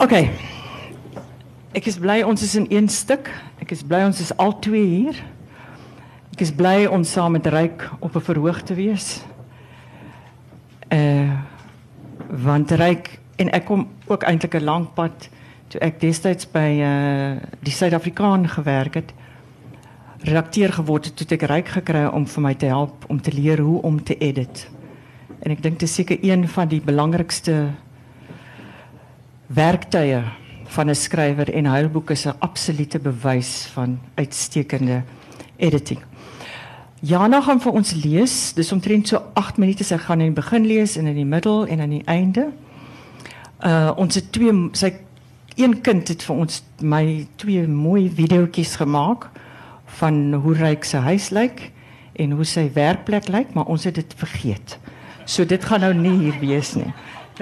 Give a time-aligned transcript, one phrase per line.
[0.00, 0.14] OK.
[1.76, 3.26] Ek is bly ons is in een stuk.
[3.60, 5.18] Ek is bly ons is al twee hier.
[6.32, 9.20] Ek is bly ons saam met Ryk op 'n verhoog te wees.
[10.88, 11.36] Uh
[12.30, 15.28] want Ryk en ek kom ook eintlik 'n lang pad
[15.68, 19.12] toe ek destyds by uh die Suid-Afrikaan gewerk het.
[20.24, 23.60] Redakteur geword het toe ek Ryk gekry om vir my te help om te leer
[23.60, 24.70] hoe om te edit.
[25.42, 27.68] En ek dink dit is seker een van die belangrikste
[29.54, 30.22] werktuie
[30.70, 35.02] van 'n skrywer en huilboek is 'n absolute bewys van uitstekende
[35.56, 35.98] editing.
[37.00, 38.52] Jana gaan vir ons lees.
[38.52, 41.66] Dis omtrent so 8 minute sy gaan in die begin lees en in die middel
[41.66, 42.52] en aan die einde.
[43.64, 44.92] Uh ons twee sy
[45.56, 49.30] een kind het vir ons my twee mooi videoetjies gemaak
[49.84, 51.72] van hoe ryk sy huis lyk
[52.12, 54.78] en hoe sy werkplek lyk, maar ons het dit vergeet.
[55.24, 56.92] So dit gaan nou nie hier wees nie.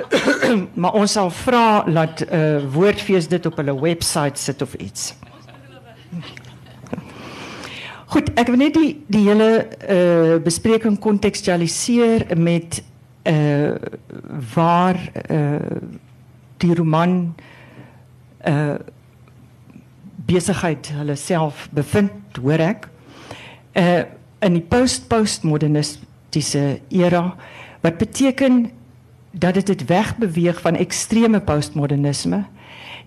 [0.80, 5.14] maar ons sal vra dat uh woordfees dit op hulle webwerf sit of iets.
[8.08, 12.82] Goed, ek wil net die die hele uh bespreking kontekstualiseer met
[13.28, 13.74] uh
[14.55, 14.96] waar
[15.28, 15.60] uh
[16.58, 17.34] die roman
[18.48, 18.74] uh
[20.28, 22.88] besigheid hulle self bevind, hoor ek.
[23.74, 24.02] Uh
[24.38, 27.34] in die post-postmodernistiese era
[27.83, 28.70] wat beteken
[29.39, 32.44] dat dit dit wegbeweeg van ekstreme postmodernisme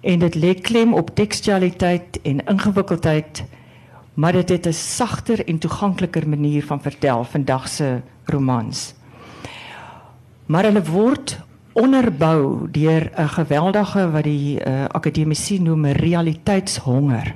[0.02, 3.44] en dit lê klem op tekstualiteit en ingewikkeldheid
[4.14, 8.94] maar dit het 'n sagter en toegankliker manier van vertel vandag se romans.
[10.46, 11.40] Maar hulle word
[11.74, 17.36] onderbou deur 'n geweldige wat die uh, akademici noem realiteitshonger.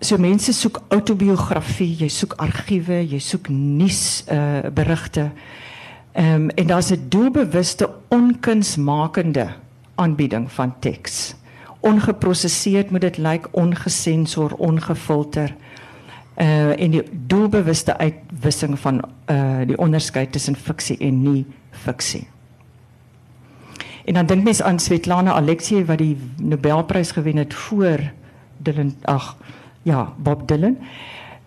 [0.00, 5.30] So mense soek autobiografie, jy soek argiewe, jy soek nuus uh, berigte.
[6.16, 9.48] Um, en daar's 'n doelbewuste onkunsmakende
[9.94, 11.34] aanbieding van teks.
[11.80, 15.54] Ongeprosesseerd moet dit lyk, ongesensor, ongefilter.
[16.36, 22.28] Uh en die doelbewuste uitwissing van uh die onderskeid tussen fiksie en nie fiksie.
[24.04, 28.00] En dan dink mens aan Svetlana Alexieva wat die Nobelprys gewen het voor
[28.56, 29.36] Dylan ag
[29.82, 30.78] ja, Bob Dylan.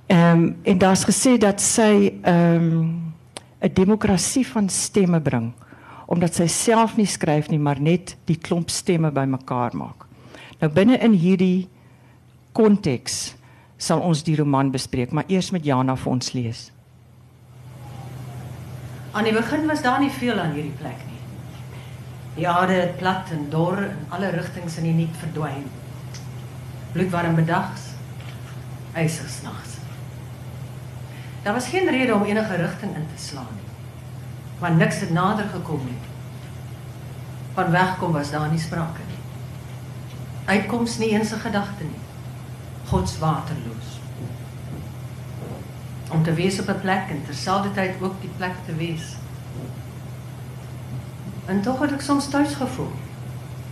[0.05, 3.04] Ehm um, en daar's gesê dat sy ehm um,
[3.65, 5.53] 'n demokrasie van stemme bring
[6.05, 10.05] omdat sy self nie skryf nie maar net die klomp stemme bymekaar maak.
[10.61, 11.67] Nou binne in hierdie
[12.53, 13.35] konteks
[13.77, 16.61] sal ons die roman bespreek, maar eers met Jana vir ons lees.
[19.15, 21.21] Aan die begin was daar nie veel aan hierdie plek nie.
[22.35, 25.65] Die aarde het plat en dor in alle rigtings in die niet verdwyn.
[26.93, 27.95] Bloedwarm bedags,
[28.95, 29.64] ysig snags.
[31.45, 33.69] Daar was geen rede om enige rigting in te slaan nie.
[34.59, 35.97] Want niks het nader gekom nie.
[37.53, 39.17] Van wegkom was daar nie sprake nie.
[40.45, 42.01] Uitkoms nie eens 'n gedagte nie.
[42.85, 43.99] God se waterloos.
[46.11, 49.15] Om te wees op 'n plek en terselfdertyd ook die plek te wees.
[51.45, 52.93] En tog het ek soms tuis gevoel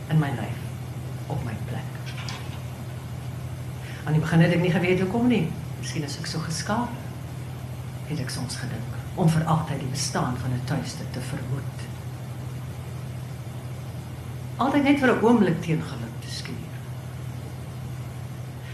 [0.08, 0.60] in my lyf
[1.28, 1.92] op my plek.
[4.04, 5.52] Aan die begin het ek nie geweet hoekom nie.
[5.80, 6.90] Miskien is ek so geskaap
[8.08, 11.80] het ek soms gedink om vir altyd die bestaan van 'n tuiste te verhoed.
[14.58, 16.74] Altyd net vir 'n oomblik teen geluk te skuur.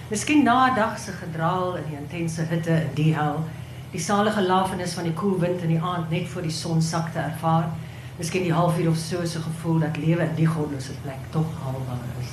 [0.09, 3.43] Miskien na 'n dag se gedraal in die intense hitte in die hel,
[3.91, 7.11] die salige lafenis van die koel wind in die aand net voor die son sak
[7.11, 7.69] te ervaar,
[8.17, 12.05] miskien die halfuur of so so gevoel dat lewe in die godlose plek tog haalbaar
[12.19, 12.31] is.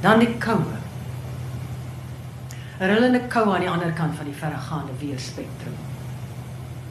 [0.00, 0.81] Dan die koue
[2.86, 5.74] rillende koue aan die ander kant van die verregaande weerspektrum.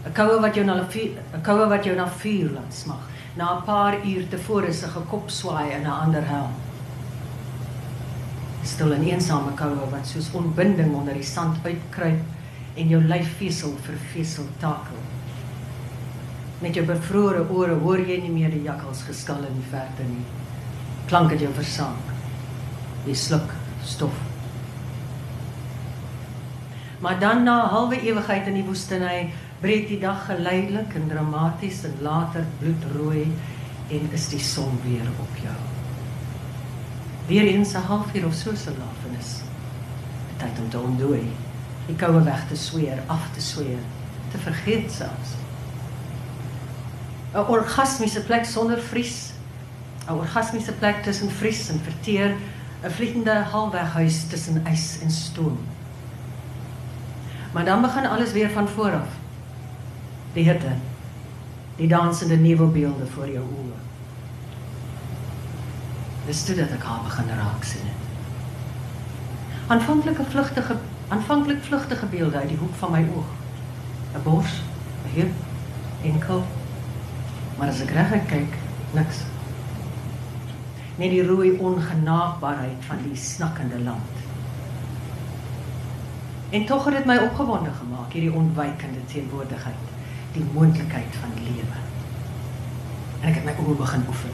[0.06, 3.04] 'n Koue wat jou na 'n koue wat jou na vuur laat smag,
[3.36, 6.50] na 'n paar uur tevore se gekop swaai in 'n ander hel.
[8.64, 12.22] Stil en eensame koue wat soos onbinding onder die sand uitkruip
[12.76, 15.02] en jou lyf vesel vir vesel takel.
[16.62, 20.26] Met jou bevrore ore hoor jy nie meer die jakkals geskal in die verte nie.
[21.08, 22.06] Klank het jou versaak.
[23.06, 24.31] Jy sluk stof
[27.02, 31.84] Maar dan na 'n halwe ewigheid in die woestynny breek die dag geleidelik en dramaties
[31.84, 33.34] en later bloedrooi
[33.90, 35.60] en is die son weer op jou.
[37.26, 39.42] Weer eens 'n halfuur of so se lafenis.
[40.38, 41.32] Tyd om te ontdooi.
[41.86, 43.80] Die koue weg te sweer, af te sweer,
[44.32, 45.30] te vergeet selfs.
[47.34, 49.32] 'n Orgasmiese plek sonder vries.
[50.08, 52.36] 'n Orgasmiese plek tussen vries en verteer,
[52.84, 55.58] 'n vliegende halweghuis tussen ys en stoom.
[57.52, 59.08] Maar dan begin alles weer van voor af.
[60.34, 60.74] Die hitte.
[61.76, 63.80] Die dansende nevelbeelde voor jou oë.
[66.26, 67.90] Dis toe dat ek haar begin raak sien.
[69.68, 70.76] Aanvanklike vlugtige
[71.12, 73.32] aanvanklik vlugtige beelde uit die hoek van my oog.
[74.16, 74.62] 'n Bors,
[75.06, 75.34] 'n heup,
[76.04, 76.46] enkel.
[77.58, 78.54] Maar as ek reg kyk,
[78.92, 79.18] niks.
[80.96, 84.31] Net die rooi ongenaakbaarheid van die snakkende land.
[86.52, 89.84] En tog het dit my opgewonde gemaak hierdie ontwykende teenwoordigheid,
[90.34, 91.78] die moontlikheid van lewe.
[93.22, 94.34] En ek het my oë begin oefen.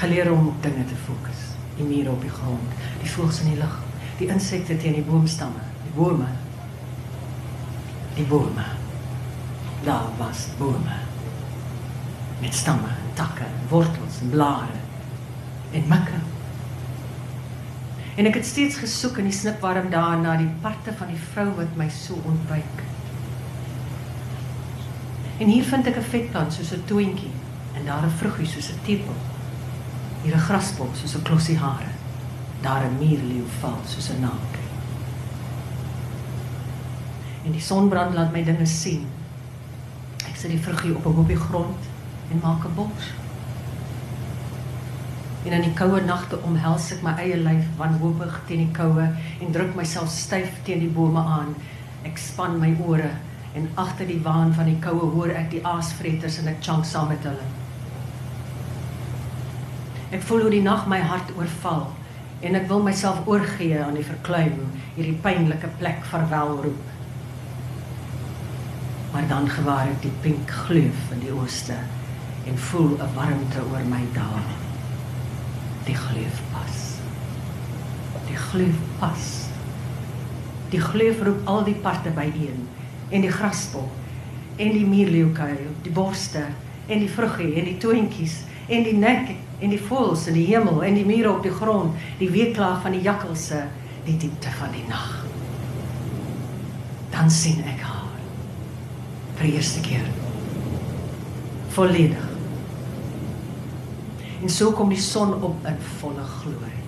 [0.00, 1.42] Geleer om op dinge te fokus.
[1.76, 3.76] Die mure op die grond, die voëls in die lug,
[4.16, 6.30] die insekte teen die boomstamme, die bome.
[8.16, 8.64] Die bome.
[9.84, 11.00] Daar was bome.
[12.40, 14.80] Met stamme, takke, wortels en blare
[15.72, 16.24] en mikke.
[18.14, 21.46] En ek het steeds gesoek in die snipwarm dae na die parte van die vrou
[21.56, 22.82] wat my so ontwyk.
[25.40, 27.32] En hier vind ek 'n vetplant soos 'n toentjie
[27.76, 29.16] en daar 'n vruggie soos 'n tepel.
[30.22, 31.92] Hier 'n graspot soos 'n klossie hare.
[32.60, 34.52] Daar 'n muurleeu val soos 'n naak.
[37.44, 39.06] En die sonbrand laat my dinge sien.
[40.28, 41.80] Ek sit die vruggie op 'n hoopie grond
[42.30, 43.21] en maak 'n bos.
[45.42, 49.54] En in die koue nagte omhels ek my eie lyf wanhoopig teen die koue en
[49.54, 51.56] druk myself styf teen die bome aan.
[52.06, 53.10] Ek span my ore
[53.58, 57.10] en agter die waan van die koue hoor ek die aasvreters en ek chunk saam
[57.10, 57.48] met hulle.
[60.14, 61.88] Ek voel hoe die nag my hart oorval
[62.46, 66.88] en ek wil myself oorgee aan die verkleum, hierdie pynlike plek verwel roep.
[69.12, 71.82] Maar dan gewaar ek die pink gleuf in die ooste
[72.46, 74.61] en voel 'n warmte oor my daal
[75.86, 76.80] die gleuf pas.
[78.28, 79.48] Die gleuf pas.
[80.70, 82.68] Die gleuf roep al die parte byeen
[83.12, 83.90] en die graspol
[84.56, 86.44] en die muurleeukuil, die borste
[86.86, 88.42] en die vruggie en die toentjies
[88.72, 91.96] en die nek en die voëls in die hemel en die mure op die grond,
[92.20, 93.64] die weeklaag van die jakkalse,
[94.06, 95.22] die diepte van die nag.
[97.12, 98.10] Dan sien ek haar
[99.36, 100.06] vir die eerste keer.
[101.72, 102.31] Volledig
[104.42, 106.78] En so kom die son op in volle glorie.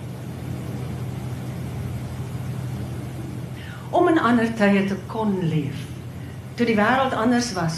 [3.95, 5.85] Om in ander tye te kon leef,
[6.59, 7.77] toe die wêreld anders was.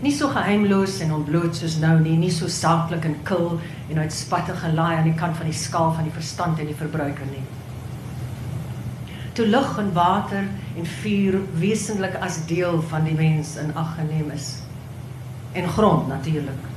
[0.00, 3.58] Nie so geheimloos en ontbloot soos nou nie, nie so saaklik en kil
[3.92, 7.28] en uitspattig gelaai aan die kant van die skaal van die verstand en die verbruiker
[7.32, 7.44] nie.
[9.36, 10.44] Toe lug en water
[10.76, 14.54] en vuur wesentlik as deel van die mens in ag geneem is.
[15.52, 16.73] En grond natuurlik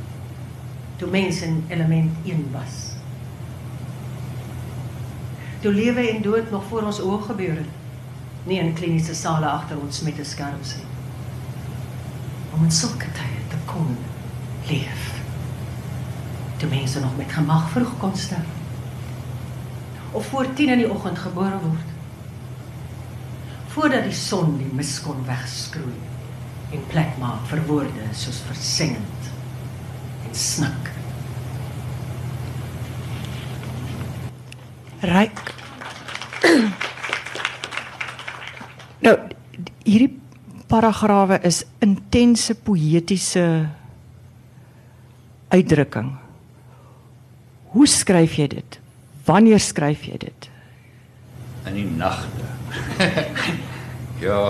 [0.98, 2.96] toe mens in element 1 was.
[5.62, 7.74] Toe lewe en dood nog voor ons oë gebeur het.
[8.50, 10.90] Nie in kliniese sale agter ons met 'n skerm sien.
[12.54, 13.98] Om in sulke tye te kon
[14.68, 15.22] leef.
[16.58, 18.56] Toe mense nog met gemag vroeg kon sterf.
[20.12, 21.90] Of voor 10 in die oggend gebore word.
[23.68, 26.02] Voordat die son die mis kon wegskroei
[26.72, 29.37] en plek maak vir woorde soos versengend en
[30.36, 30.92] snik.
[35.06, 35.42] Ryk.
[39.06, 39.16] nou
[39.86, 40.12] hierdie
[40.68, 43.46] paragrawe is intense poëtiese
[45.54, 46.12] uitdrukking.
[47.72, 48.80] Hoe skryf jy dit?
[49.28, 50.50] Wanneer skryf jy dit?
[51.68, 52.48] In die nagte.
[54.28, 54.42] ja.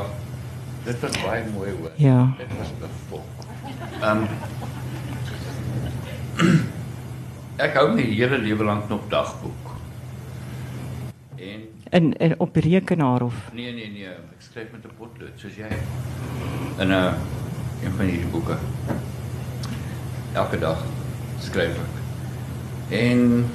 [0.88, 1.92] Dit was baie mooi hoor.
[2.00, 2.20] Ja.
[2.40, 3.26] Dit was bevol.
[4.02, 4.28] Ehm um,
[7.66, 9.74] ek hou my hele lewe lank nog dagboek.
[11.38, 15.56] En In in op rekenaar of nee nee nee, ek skryf met 'n potlood soos
[15.56, 15.70] jy
[16.78, 17.14] in 'n
[17.84, 18.58] een van hierdie boeke.
[20.34, 20.84] Elke dag
[21.40, 21.96] skryf ek.
[22.90, 23.50] En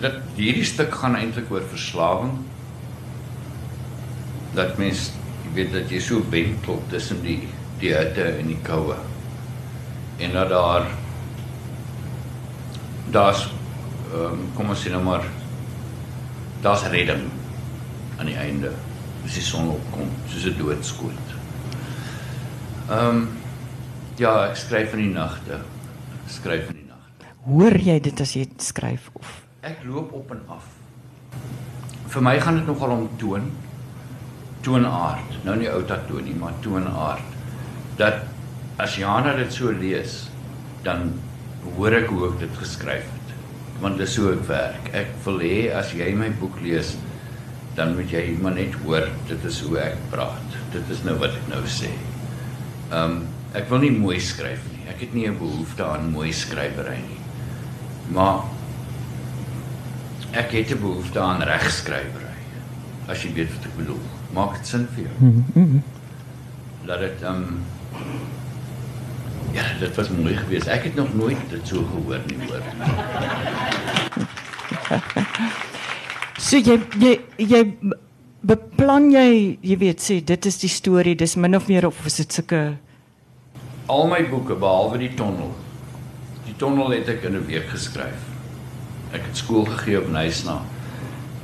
[0.00, 2.32] dat hierdie stuk gaan eintlik oor verslawing.
[4.54, 5.10] Dat mens
[5.54, 8.96] weet dat jy so wentel tussen die die hitte en die koue.
[10.16, 10.86] En dat daar
[13.12, 13.46] daar's
[14.14, 15.24] um, kom ons sê nou maar
[16.62, 17.24] daar's redding
[18.18, 18.72] aan die einde
[19.24, 21.34] as die son opkom soos 'n doodskoot.
[22.90, 23.28] Ehm um,
[24.16, 25.60] ja, ek skryf in die nagte.
[26.28, 27.26] Skryf in die nagte.
[27.44, 30.66] hoor jy dit as jy skryf of Ek loop op en af.
[32.06, 33.50] Vir my gaan dit nogal om toon,
[34.62, 35.38] toonaard.
[35.44, 37.34] Nou nie ou tatoon nie, maar toonaard.
[37.98, 38.14] Dat
[38.78, 40.28] as Jana dit so lees,
[40.86, 41.10] dan
[41.76, 43.34] hoor ek hoe ek dit geskryf het.
[43.82, 44.90] Want dis so ek werk.
[44.96, 46.94] Ek wil hê as jy my boek lees,
[47.76, 50.58] dan moet jy maar net hoor dit is hoe ek praat.
[50.72, 51.92] Dit is nou wat ek nou sê.
[52.90, 53.24] Ehm um,
[53.56, 54.82] ek wil nie mooi skryf nie.
[54.92, 57.20] Ek het nie 'n behoefte aan mooi skrywery nie.
[58.12, 58.44] Maar
[60.32, 62.36] ek het 'n behoefte aan regskrywery.
[63.08, 64.02] As jy weet wat ek bedoel.
[64.34, 65.14] Maak dit sin vir jou?
[65.18, 65.82] Mm -hmm.
[66.84, 67.62] Laat dit ehm um,
[69.56, 70.68] Ja, dit was mooi geweest.
[70.68, 72.62] Ek het nog nooit dit so gehoor nie, hoor.
[76.36, 77.62] So jy jy jy
[78.46, 82.20] beplan jy, jy weet sê dit is die storie, dis min of meer of is
[82.20, 82.60] dit sulke
[83.86, 85.52] Al my boeke behalwe die tonnel.
[86.46, 88.18] Die tonnel het ek in 'n week geskryf.
[89.12, 90.60] Ek het skool gegee op Nysna.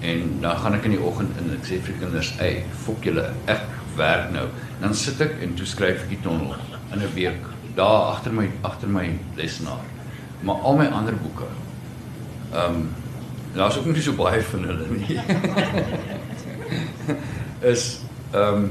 [0.01, 3.33] En dan gaan ek in die oggend in ek sê vir kinders, "Ey, fok julle,
[3.47, 3.63] ek
[3.97, 4.49] werk nou."
[4.81, 6.57] Dan sit ek en toe skryf ek die tonnel
[6.93, 7.43] in 'n week
[7.75, 9.85] daar agter my agter my lesenaar.
[10.41, 11.49] Maar al my ander boeke.
[12.53, 12.91] Ehm um,
[13.55, 15.19] daar's ook nie so baie van hulle nie.
[17.73, 18.01] is
[18.33, 18.71] ehm um,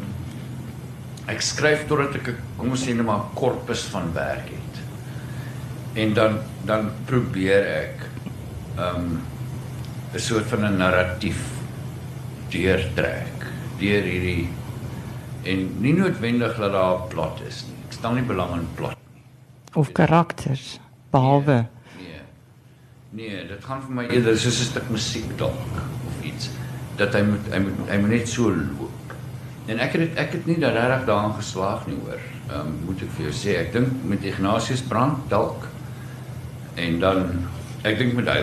[1.31, 4.81] ek skryf totdat ek kom ons sê net maar 'n korpus van werk het.
[5.93, 8.07] En dan dan probeer ek
[8.77, 9.21] ehm um,
[10.13, 11.41] 'n soort van 'n narratief
[12.49, 13.45] deurtrek
[13.79, 14.49] deur hierdie
[15.43, 17.80] en nie noodwendig dat daar 'n plot is nie.
[18.01, 19.21] Stel nie belang in plot nie.
[19.77, 20.79] Of karakters
[21.13, 21.67] behalwe
[21.99, 22.21] Nee.
[23.11, 25.75] Nee, nee dit gaan vir my eerder soos 'n stuk musiek dalk
[26.09, 26.49] of iets
[26.97, 29.13] dat hy moet hy moet hy moet net so loop.
[29.69, 32.25] En ek het ek het nie regtig daarin geslaag nie hoor.
[32.49, 35.67] Ehm um, moet ek vir jou sê, ek dink met Ignatius Brand dalk.
[36.75, 37.47] En dan
[37.83, 38.41] ek dink met hy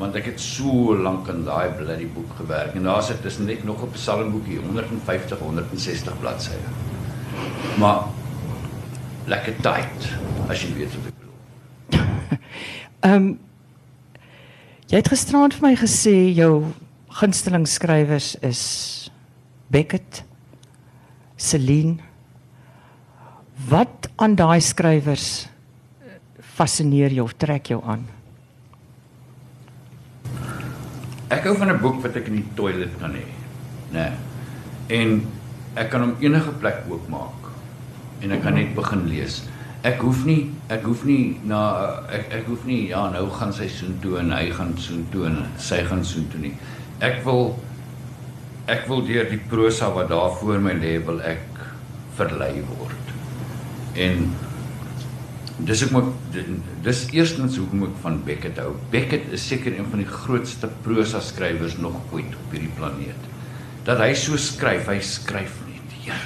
[0.00, 3.64] want ek het so lank aan daai bloody boek gewerk en daar sit tussen net
[3.64, 6.56] nog op 'n psalmboekie 150 160 bladsye.
[7.78, 8.04] Maar
[9.30, 10.08] lekker tyd
[10.50, 11.38] as jy weet wat ek bedoel.
[13.06, 13.30] Ehm um,
[14.90, 16.72] jy het gisterand vir my gesê jou
[17.20, 18.62] gunsteling skrywers is
[19.70, 20.24] Beckett,
[21.38, 22.00] Celine.
[23.70, 25.46] Wat aan daai skrywers
[26.56, 28.02] fascineer jou of trek jou aan?
[31.30, 33.26] Ek hou van 'n boek wat ek in die toilet kan hê,
[33.94, 34.10] né?
[34.10, 34.12] Nee.
[34.90, 35.22] En
[35.78, 37.50] ek kan hom enige plek oopmaak
[38.24, 39.40] en ek kan net begin lees.
[39.86, 41.60] Ek hoef nie ek hoef nie na
[42.12, 45.26] ek ek hoef nie ja, nou gaan sy soen toe en hy gaan soen toe
[45.30, 46.52] en sy gaan soen toe nie.
[47.00, 47.54] Ek wil
[48.70, 51.46] ek wil deur die prosa wat daar voor my lê wil ek
[52.18, 53.14] verlei word.
[53.98, 54.28] En
[55.64, 56.36] dis ek moet
[56.84, 58.74] dis eerstens hoekom ek van Beckett hou.
[58.92, 63.29] Beckett is seker een van die grootste prosa skrywers nog ooit op hierdie planeet.
[63.84, 65.94] Dat hy so skryf, hy skryf net.
[66.04, 66.16] Ja.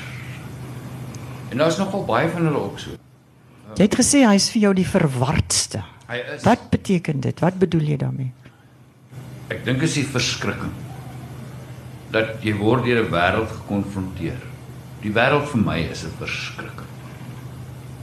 [1.50, 2.96] En daar's nogal baie van hulle ook so.
[3.74, 5.82] Jy het gesê hy is vir jou die verwardste.
[6.06, 7.40] Hy is Wat beteken dit?
[7.40, 8.32] Wat bedoel jy daarmee?
[9.52, 10.72] Ek dink is die verskrikking
[12.14, 14.38] dat jy word deur 'n wêreld gekonfronteer.
[15.02, 16.90] Die wêreld vir my is 'n verskrikking.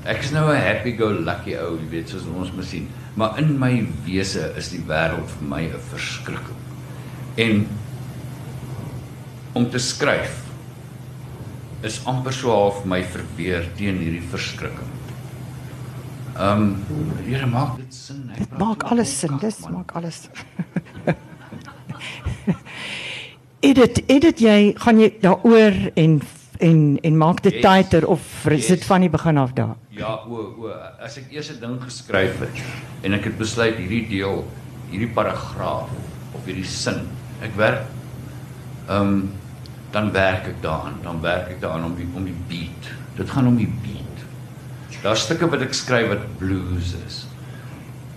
[0.03, 3.38] Ek is nou 'n happy go lucky ou, jy weet soos ons moet sien, maar
[3.39, 6.60] in my wese is die wêreld vir my 'n verskrikking.
[7.38, 7.67] En
[9.53, 10.38] om te skryf
[11.84, 14.89] is amper so half my verweer teen hierdie verskrikking.
[16.38, 18.31] Ehm, um, Here maak dit sin.
[18.38, 19.38] Dit maak alles sin.
[19.41, 19.74] Dis man.
[19.81, 20.29] maak alles.
[23.62, 26.22] edit edit jy gaan jy daaroor en
[26.62, 27.62] en en maak dit Yes.
[27.62, 28.88] tighter of is dit Yes.
[28.88, 29.75] van die begin af daar?
[29.89, 30.70] Ja, o o,
[31.01, 32.62] as ek eers 'n ding geskryf het
[33.03, 34.46] en ek het besluit hierdie deel,
[34.89, 35.89] hierdie paragraaf
[36.34, 37.08] of hierdie sin,
[37.41, 37.86] ek werk
[38.88, 39.31] ehm um,
[39.92, 42.92] dan werk ek daaraan, dan werk ek daaraan om die om die beat.
[43.18, 44.24] Dit gaan om die beat.
[45.04, 47.26] Daar's stukke wat ek skryf wat blues is.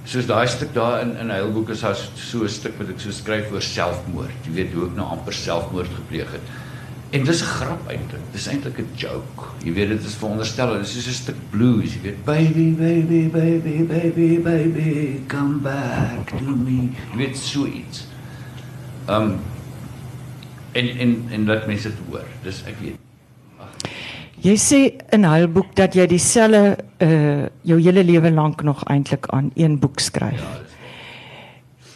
[0.05, 3.11] Soos daai stuk daar in in Heilboek is daar so 'n stuk wat ek so
[3.11, 4.47] skryf oor selfmoord.
[4.47, 6.47] Jy weet hoe ek nou amper selfmoord gepleeg het.
[7.11, 8.23] En dis 'n grap eintlik.
[8.33, 9.45] Dis eintlik 'n joke.
[9.65, 13.83] Jy weet dit is veronderstel, dis soos 'n stuk blues, jy weet baby baby baby
[13.83, 16.91] baby baby come back to me.
[17.11, 18.07] Jy weet so iets.
[19.09, 19.41] Um
[20.75, 22.29] en en en laat mense dit hoor.
[22.45, 23.01] Dis ek weet.
[24.45, 24.79] Jy sê
[25.17, 30.03] in Heilboek dat jy dieselfde uh jou hele lewe lank nog eintlik aan een boek
[30.05, 30.41] skryf.
[30.41, 30.65] Ja,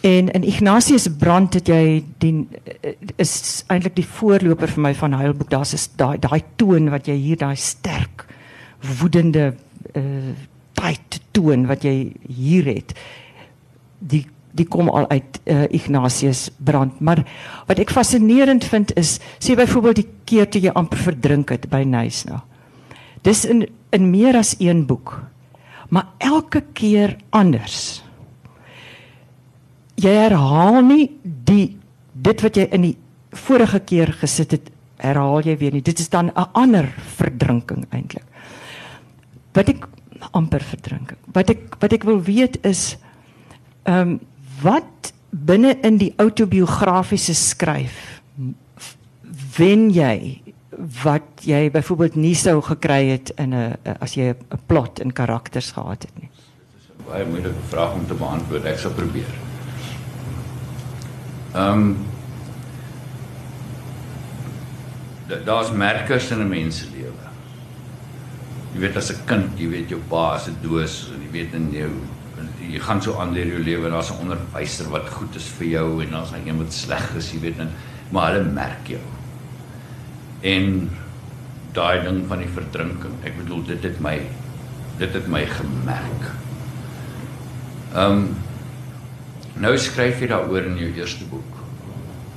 [0.00, 2.46] En in Ignatius Brand het jy die
[2.80, 5.50] eh, is eintlik die voorloper vir my van Heilboek.
[5.50, 8.26] Daar's is daai daai toon wat jy hier daai sterk
[9.00, 9.54] woedende
[9.98, 10.36] uh
[10.78, 12.92] tight toon wat jy hier het.
[13.98, 17.00] Die die kom al uit uh, Ignatius Brand.
[17.00, 17.24] Maar
[17.66, 21.84] wat ek fascinerend vind is sê byvoorbeeld die keer toe jy amper verdrink het by
[21.84, 22.42] Nysna.
[23.22, 25.14] Dis in in meer as een boek.
[25.88, 28.02] Maar elke keer anders
[29.98, 31.76] jy herhaal nie die
[32.14, 32.96] dit wat jy in die
[33.46, 34.70] vorige keer gesit het
[35.02, 36.86] herhaal jy weer nie dit is dan 'n ander
[37.18, 38.24] verdrinking eintlik
[39.54, 39.88] wat ek
[40.32, 42.96] amper verdrinking wat ek wat ek wil weet is
[43.84, 44.20] ehm um,
[44.62, 48.20] wat binne in die autobiografiese skryf
[49.58, 50.40] wen jy
[51.02, 55.72] wat jy byvoorbeeld nie sou gekry het in 'n as jy 'n plot en karakters
[55.72, 56.30] gehad het nie.
[56.30, 58.64] Dit is 'n baie moeilike vraag om te beantwoord.
[58.64, 59.34] Ek sal probeer.
[61.54, 61.96] Ehm um,
[65.44, 67.26] daar's merkers in 'n mens se lewe.
[68.72, 71.70] Jy weet as 'n kind, jy weet jou pa is 'n doos jy weet in
[71.72, 71.90] jou
[72.68, 75.66] jy gaan so aan deur jou lewe en daar's 'n onderwyser wat goed is vir
[75.66, 77.70] jou en daar's een wat sleg is, jy weet en
[78.10, 79.00] maar hulle merk jou.
[80.40, 80.90] En
[81.72, 84.20] daai ding van die verdrinking, ek bedoel dit het my
[84.98, 86.24] dit het my gemerk.
[87.94, 88.36] Ehm um,
[89.58, 91.56] nou skryf jy daaroor in jou eerste boek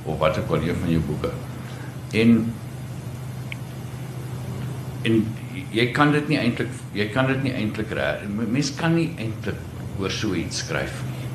[0.04, 1.30] of wat ook al een van jou boeke.
[2.12, 2.54] En
[5.02, 5.26] en
[5.72, 8.26] jy kan dit nie eintlik jy kan dit nie eintlik reg.
[8.28, 9.60] Mens kan nie eintlik
[10.00, 11.28] oor so iets skryf nie.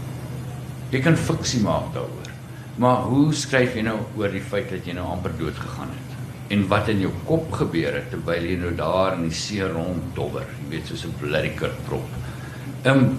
[0.91, 2.31] Jy kan fiksie maak daaroor.
[2.77, 6.17] Maar hoe skryf jy nou oor die feit dat jy nou amper dood gegaan het?
[6.53, 10.45] En wat in jou kop gebeur het terwyl jy nou daar in die see ronddobber,
[10.61, 12.05] jy weet soos 'n bloody kurprop.
[12.83, 13.17] Ehm um,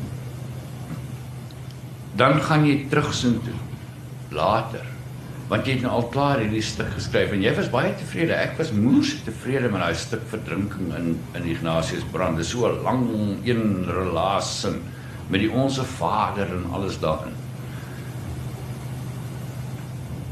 [2.17, 3.59] dan gaan jy terugsoen toe
[4.35, 4.87] later
[5.49, 8.35] want jy het nou al klaar hierdie stuk geskryf en jy was baie tevrede.
[8.37, 11.07] Ek was moes tevrede met daai stuk verdrinking in
[11.39, 12.37] in Ignatius brand.
[12.37, 13.09] Dit is so 'n lang
[13.45, 14.77] een relasie
[15.29, 17.37] met die onsse Vader en alles daarin.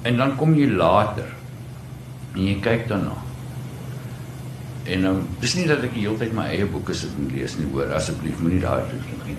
[0.03, 1.29] En dan kom jy later
[2.35, 3.17] en jy kyk daarna.
[4.87, 7.57] En nou, dis nie dat ek die hele tyd my eie boeke sit en lees
[7.59, 9.37] nie, hoor, asseblief moenie daai doen nie.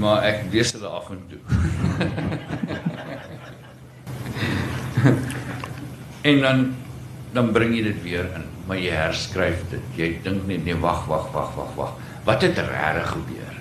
[0.00, 1.42] Maar ek lees hulle af en toe.
[6.30, 6.58] en dan
[7.32, 9.84] dan bring jy dit weer in, maar jy herskryf dit.
[9.98, 11.92] Jy dink net nee, wag, wag, wag, wag, wag.
[12.28, 13.54] Wat het regtig gebeur?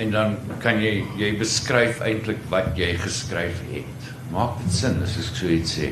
[0.00, 4.06] En dan kan jy jy beskryf eintlik wat jy geskryf het.
[4.32, 5.90] Maak dit sin as ek so iets sê?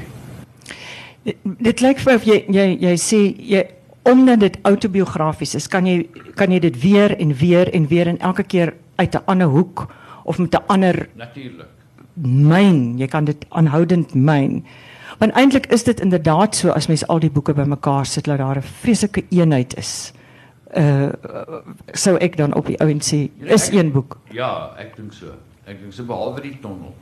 [1.27, 3.67] Dit, dit lyk vir of jy jy jy sê jy
[4.09, 6.07] omdat dit autobiografies is, kan jy
[6.41, 9.93] kan jy dit weer en weer en weer en elke keer uit 'n ander hoek
[10.25, 11.69] of met 'n ander Natuurlik.
[12.15, 12.99] myn.
[12.99, 14.65] Jy kan dit aanhoudend myn.
[15.19, 18.57] Want eintlik is dit inderdaad so as mens al die boeke bymekaar sit dat daar
[18.57, 20.13] 'n vreeslike eenheid is.
[20.77, 21.11] Uh
[21.93, 24.19] sou ek dan op die ou en sê is ek, een boek.
[24.31, 25.35] Ja, ek dink so.
[25.67, 26.95] Ek dink so behalwe die tonnel.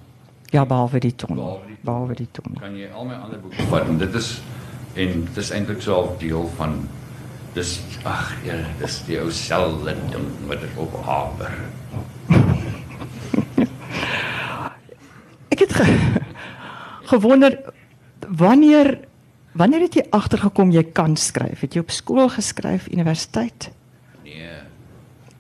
[0.53, 1.61] Ja, behalwe die tonnel.
[1.85, 2.61] Behalwe die tonnel.
[2.61, 4.41] Kan jy al my ander boeke vat en dit is
[4.97, 6.89] en dit is eintlik so 'n deel van
[7.55, 11.53] dis ag ja, dis die ou selfde ding wat ek op haper.
[15.53, 15.87] Ek het ge,
[17.11, 17.59] gewonder
[18.29, 19.08] wanneer
[19.59, 21.65] wanneer het jy agtergekom jy kan skryf?
[21.65, 23.71] Het jy op skool geskryf, universiteit?
[24.25, 24.55] Nee.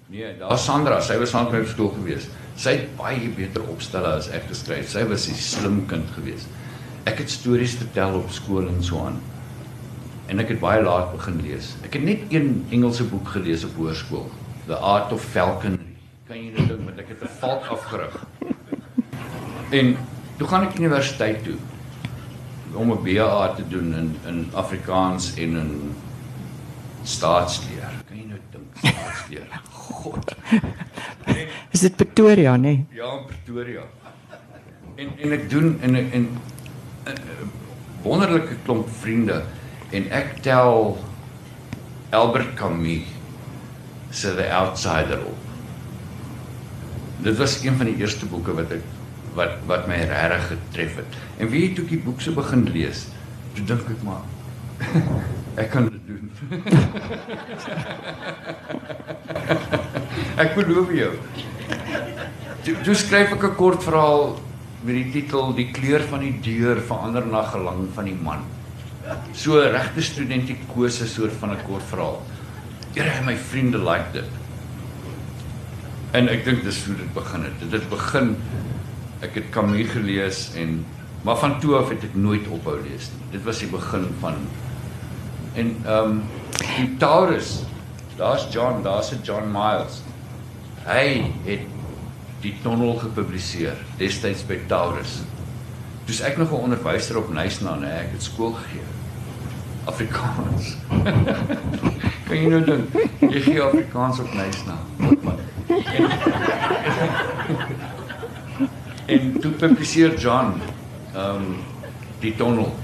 [0.08, 2.26] Nee, daar Sandra, sy was aan my skool gewees.
[2.58, 4.88] Sy het baie beter opstelle as ek geskryf.
[4.90, 6.46] Sy was 'n slim kind gewees.
[7.06, 9.20] Ek het stories vertel op skool en so aan.
[10.26, 11.76] En ek het baie laat begin lees.
[11.84, 14.30] Ek het net een Engelse boek gelees op hoërskool,
[14.66, 15.94] The Art of Falconry.
[16.26, 18.26] Kan jy dit dink met ek het 'n valk afgerig.
[19.70, 19.96] En
[20.38, 21.56] toe gaan ek universiteit toe
[22.74, 25.94] om 'n BA te doen in in Afrikaans en in
[27.02, 27.92] staatsleer.
[28.08, 29.60] Kan jy nou dink staatsleer?
[29.98, 30.34] God.
[31.70, 32.60] Is dit Pretoria, nê?
[32.60, 32.86] Nee?
[32.90, 33.82] Ja, in Pretoria.
[34.94, 36.28] En en ek doen en en, en,
[37.04, 37.16] en
[38.02, 39.42] wonderlike klomp vriende
[39.90, 40.98] en ek tel
[42.10, 43.16] Albert Camus
[44.10, 45.36] se The Outsider op.
[47.22, 48.84] Dit was een van die eerste boeke wat ek
[49.38, 51.10] wat wat my regtig getref het.
[51.38, 53.00] En wie toe ek die boek so begin lees,
[53.54, 54.24] toe dink ek maar
[55.62, 56.26] ek kan dit doen.
[60.42, 61.12] ek beloof jou.
[62.66, 64.24] Toe, toe skryf ek 'n kort verhaal
[64.82, 68.40] met die titel Die kleur van die deur verander na gelang van die man.
[69.32, 72.22] So regte studentikose soort van 'n kort verhaal.
[72.94, 74.24] Here, my vriende like dit.
[76.12, 77.60] En ek dink dis hoe dit begin het.
[77.60, 78.36] Dit het begin
[79.20, 80.84] ek het Camus gelees en
[81.22, 83.24] maar van toe af het ek nooit ophou lees nie.
[83.32, 84.36] Dit was die begin van
[85.58, 86.22] en ehm um,
[86.76, 87.62] die Taurus.
[88.16, 90.02] Daar's John, daar's 'n John Miles.
[90.86, 91.66] Hy het
[92.40, 95.22] die tonnel gepubliseer destyds by Taurus.
[96.04, 98.86] Toe's ek nog 'n onderwyser op Nysna, nee, ek het skool gegee.
[99.84, 100.76] Afrikaans.
[102.26, 102.92] kan jy nou dink?
[103.20, 104.76] Jy gee Afrikaans op Nysna.
[105.68, 106.04] En
[109.40, 110.60] toe publiseer John
[111.14, 111.56] ehm um,
[112.20, 112.74] die tonnel.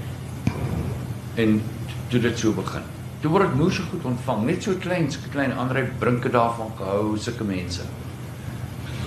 [1.35, 1.61] En
[2.07, 2.81] toe dit so begin.
[3.19, 6.71] Toe word dit moeë so goed ontvang, net so klein, so klein Andre Brinke daarvan
[6.77, 7.83] gehou, sulke mense.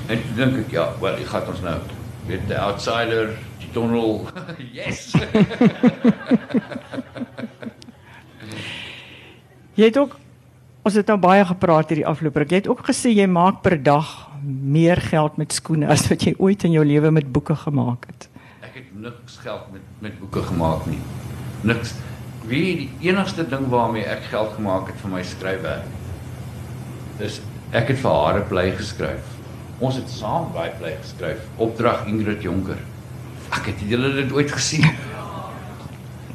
[0.09, 1.79] En dink ek ja, wel, ek gaan ons nou
[2.29, 3.33] weet die outsider,
[3.63, 4.29] die tunnel.
[4.79, 5.13] yes.
[9.79, 10.19] Jy het ook
[10.89, 12.37] ons het nou baie gepraat hierdie afloop.
[12.49, 16.35] Jy het ook gesê jy maak per dag meer geld met skoene as wat jy
[16.39, 18.29] ooit in jou lewe met boeke gemaak het.
[18.65, 21.01] Ek het niks geld met met boeke gemaak nie.
[21.67, 21.95] Niks.
[22.49, 25.89] Wie die enigste ding waarmee ek geld gemaak het vir my skryfwerk.
[27.19, 27.41] Dis
[27.77, 29.35] ek het vir Hare bly geskryf.
[29.79, 31.43] Ons het saam baie bly geskryf.
[31.57, 32.81] Opdrag Ingrid Jonker.
[33.55, 34.87] Ek het julle dit ooit gesien.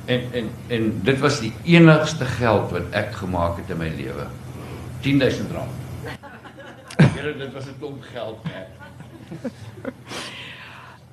[0.05, 4.27] En en en dit was die enigste geld wat ek gemaak het in my lewe.
[5.03, 5.82] 10000 rand.
[6.97, 8.63] Julle dit was 'n klomp geld, hè.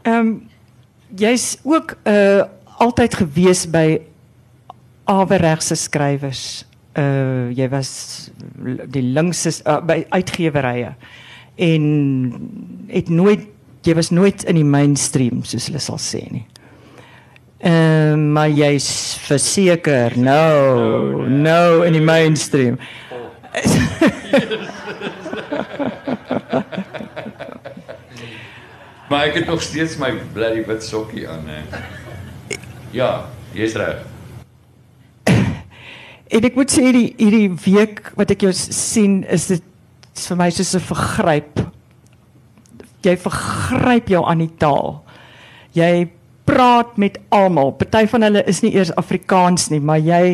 [0.03, 0.49] Ehm um,
[1.17, 2.43] jy's ook uh
[2.81, 4.01] altyd gewees by
[5.05, 6.65] averegse skrywers.
[6.97, 8.31] Uh jy was
[8.87, 10.95] die linkse uh, by uitgewerye
[11.61, 11.85] en
[12.89, 13.47] het nooit
[13.85, 16.47] jy was nooit in die mainstream soos hulle sal sê nie.
[17.61, 18.89] Ehm uh, maar jy's
[19.27, 22.79] verseker nou nou in die mainstream.
[29.11, 31.63] Maar ek het nog steeds my bloody wit sokkie aan hè.
[32.95, 34.07] Ja, jy's reg.
[36.31, 39.65] En ek moet sê hierdie hierdie week wat ek jou sien is dit
[40.15, 41.59] is vir my soos 'n vergryp.
[43.03, 45.03] Jy vergryp jou aan die taal.
[45.75, 46.07] Jy
[46.51, 47.73] praat met almal.
[47.79, 50.25] Party van hulle is nie eers Afrikaans nie, maar jy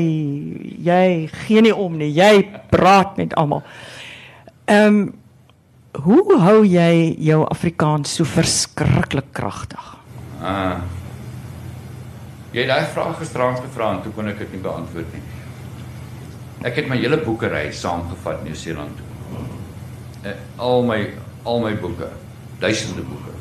[0.87, 1.05] jy
[1.45, 2.11] gee nie om nie.
[2.17, 3.65] Jy praat met almal.
[4.67, 5.07] Ehm um,
[5.97, 9.95] hoe hou jy jou Afrikaans so verskriklik kragtig?
[10.43, 10.77] Uh
[12.57, 15.23] Jy het daai vraag gisterand gevra en toe kon ek dit nie beantwoord nie.
[16.65, 19.43] Ek het my hele boekery saamgevat in Nieu-Seeland toe.
[20.23, 20.33] Uh,
[20.65, 20.97] al my
[21.45, 22.09] al my boeke,
[22.63, 23.35] duisende boeke.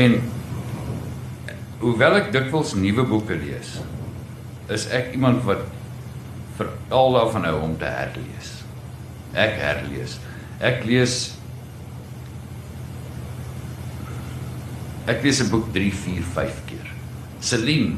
[0.00, 0.16] En
[1.82, 3.76] hoewel ek dikwels nuwe boeke lees,
[4.72, 5.64] is ek iemand wat
[6.56, 8.50] veral daarvan hou om te herlees.
[9.34, 10.18] Ek herlees.
[10.62, 11.20] Ek lees
[15.02, 16.86] Ek lees 'n boek 3, 4, 5 keer.
[17.40, 17.96] Celine,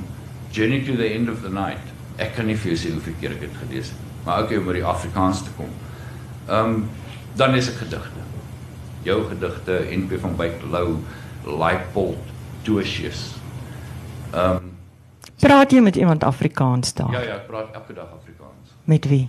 [0.51, 1.93] Journey to the End of the Night.
[2.17, 4.65] Ek kan nie vir jou sê hoeveel keer ek dit gelees het, maar okay om
[4.65, 5.69] by die Afrikaans te kom.
[6.49, 6.89] Ehm um,
[7.37, 8.25] dan lees ek gedigte.
[9.05, 10.97] Jou gedigte, NP van Wyk Lou,
[11.45, 13.35] Leipold, Tosius.
[14.35, 14.73] Ehm um,
[15.41, 17.13] Praat jy met iemand Afrikaans daar?
[17.13, 18.71] ja ja, ek praat elke dag Afrikaans.
[18.85, 19.29] Met wie?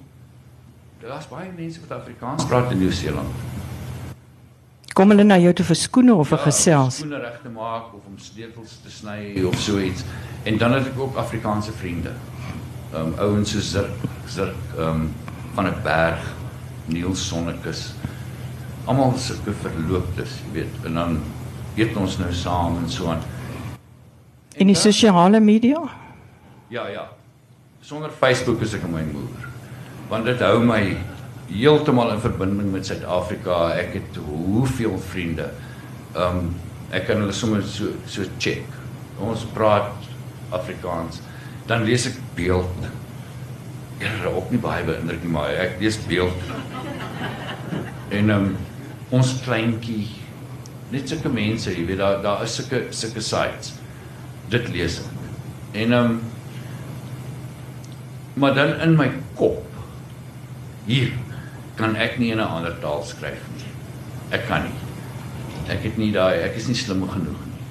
[1.01, 3.27] Daar's baie mense wat Afrikaans praat in Nieu-Seeland.
[4.95, 6.95] Kom hulle na jou toe vir skoene of vir Ja, gesels?
[7.01, 10.05] Skoene reg te maak of om sleutels te sny of so iets.
[10.43, 12.13] En dan het ek ook Afrikaanse vriende.
[12.93, 13.91] Ehm um, ouens so Zirk,
[14.27, 15.13] Zirk ehm um,
[15.55, 16.33] van 'n berg,
[16.85, 17.93] Niels Sonnekus.
[18.85, 20.75] Almal sulke verlooptes, jy weet.
[20.85, 21.19] En dan
[21.75, 23.21] eet ons nou saam en so aan.
[24.55, 25.81] In die sosiale media?
[26.71, 27.09] Ja, ja.
[27.81, 29.49] Sonder Facebook is ek in my moer.
[30.09, 30.95] Want dit hou my
[31.49, 33.75] heeltemal in verbinding met Suid-Afrika.
[33.75, 35.51] Ek het hoeveel vriende.
[36.15, 36.53] Ehm um,
[36.95, 38.63] ek kan hulle sommer so so check.
[39.19, 39.91] Ons praat
[40.55, 41.19] Afrikaans.
[41.67, 42.89] Dan lees ek beeld.
[43.99, 46.53] Here, ook nie baie beïndruk nie, maar ek lees beeld.
[48.09, 48.53] En ehm um,
[49.15, 50.05] ons kleintjie
[50.93, 53.75] net sulke mense, jy weet daar daar is sulke sulke sites.
[54.49, 55.11] Dit lees ek.
[55.75, 56.23] En ehm um,
[58.35, 59.07] maar dan in my
[59.39, 59.63] kop
[60.85, 61.13] hier
[61.79, 63.71] kan ek nie in 'n ander taal skryf nie.
[64.29, 64.79] Ek kan nie.
[65.71, 67.63] Ek het nie daai ek is nie slim genoeg nie.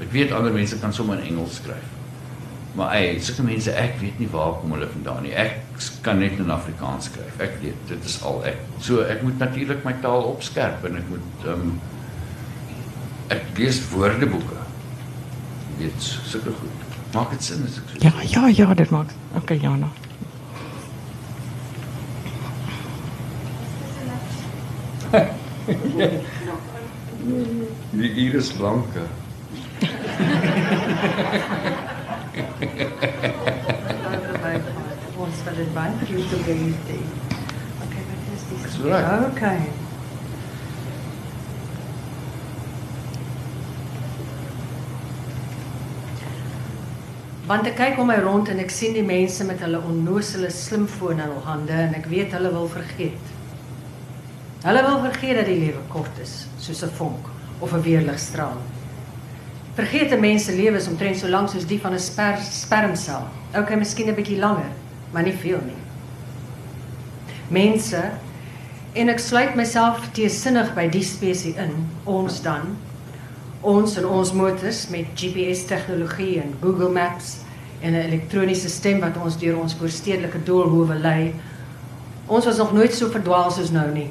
[0.00, 1.92] Ek weet ander mense kan sommer in Engels skryf.
[2.76, 5.32] Maar ey, sulke mense ek weet nie waar kom hulle vandaan nie.
[5.32, 5.60] Ek
[6.02, 7.40] kan net in Afrikaans skryf.
[7.40, 8.58] Ek weet dit is al ek.
[8.80, 11.80] So ek moet natuurlik my taal opskerp en ek moet ehm um,
[13.28, 14.55] ek lees woordeboeke.
[15.76, 16.84] Jy weet sulke goed.
[17.12, 19.12] Maak dit sin as ek so Ja, ja, ja, dit maak.
[19.36, 19.88] Okay, Jana.
[27.92, 29.04] Die Iris Blanke.
[35.16, 36.92] Ons wil dit baie goed te geniet.
[37.86, 38.62] Okay, wat is die?
[38.62, 39.10] Dis reg.
[39.32, 39.85] Okay.
[47.46, 51.20] Want ek kyk om my rond en ek sien die mense met hulle onnosele slimfoon
[51.20, 53.32] in hul hande en ek weet hulle wil vergeet.
[54.64, 57.30] Hulle wil vergeet dat die lewe kort is, soos 'n vonk
[57.60, 58.58] of 'n weerligstraal.
[59.74, 63.22] Vergeet 'n mens se lewe is omtrent so lank soos die van 'n sper, spermsel.
[63.54, 64.72] Okay, miskien 'n bietjie langer,
[65.12, 65.82] maar nie veel nie.
[67.48, 68.02] Mense
[68.96, 71.72] En ek sluit myself teesinnig by die spesie in,
[72.08, 72.70] ons dan.
[73.66, 77.40] Ons en ons motors met GPS tegnologie en Google Maps
[77.82, 81.34] en 'n elektroniese stem wat ons deur ons voorstedelike doolhowe lei.
[82.26, 84.10] Ons was nog nooit so verdwaal soos nou nie.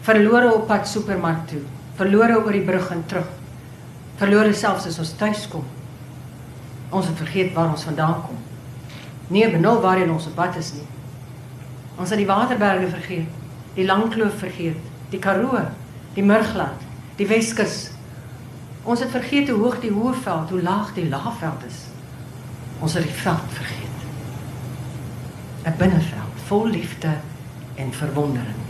[0.00, 1.62] Verlore op pad supermark toe,
[1.94, 3.28] verlore oor die brug en terug.
[4.16, 5.64] Verlore selfs as ons tuis kom.
[6.90, 8.36] Ons het vergeet waar ons vandaan kom.
[9.28, 10.86] Nee, benul waarheen ons op pad is nie.
[11.96, 13.28] Ons het die Waterberge vergeet,
[13.74, 14.76] die Langkloof vergeet,
[15.10, 15.58] die Karoo,
[16.14, 16.80] die Murgland,
[17.16, 17.93] die Weskus.
[18.84, 21.78] Ons het vergeet hoe hoog die Hoëveld, hoe laag die Laagveld is.
[22.84, 23.82] Ons het die veld vergeet.
[25.64, 27.12] 'n Binneveld vol liefde
[27.74, 28.60] en verwondering.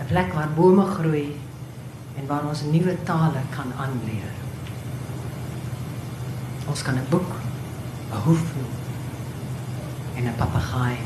[0.00, 1.36] 'n Plek waar bome groei
[2.16, 4.32] en waar ons nuwe tale kan aanleer.
[6.66, 7.32] Ons kan 'n boek,
[8.12, 8.70] 'n hoefnoo
[10.14, 10.96] en 'n papegaai,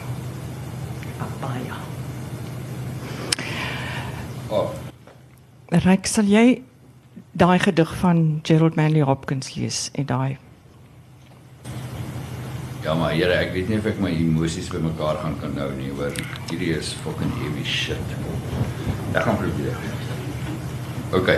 [1.07, 1.77] 'n papaya.
[4.49, 4.71] Oh,
[5.69, 6.63] Ryk, sal jy
[7.35, 10.37] daai gedig van Gerald Manley Hopkins lees en daai
[12.85, 15.89] ja maar Here, ek weet nie of ek my emosies bymekaar gaan kan hou nie,
[15.97, 16.13] hoor.
[16.51, 18.13] Hierdie is fucking heavy shit.
[19.17, 19.79] Ek gaan probeer.
[21.17, 21.31] OK.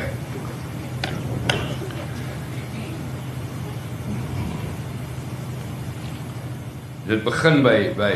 [7.07, 8.11] Dit begin by by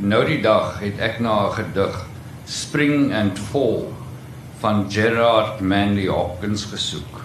[0.00, 2.00] nou die dag het ek na 'n gedig
[2.46, 3.92] Spring and Fall
[4.66, 7.20] van Gerard Manley Hopkins gesoek.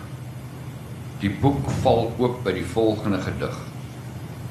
[1.23, 3.56] Die boek val oop by die volgende gedig.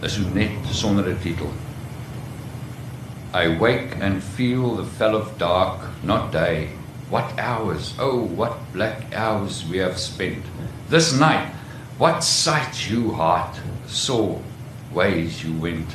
[0.03, 1.53] Is net sonder 'n titel.
[3.42, 6.74] I wake and feel the fell of dark, not day.
[7.11, 10.44] What hours, oh, what black hours we have spent.
[10.88, 11.46] This night,
[11.98, 14.35] what sight you heart saw,
[14.92, 15.94] ways you went.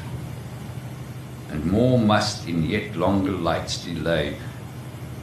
[1.52, 4.38] And more must in yet longer lights delay.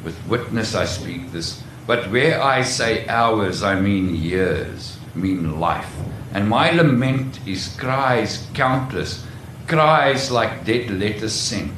[0.04, 5.94] With witness I speak this, but where I say hours, I mean years, mean life.
[6.32, 9.24] And my lament is cries countless,
[9.66, 11.72] cries like dead letters sent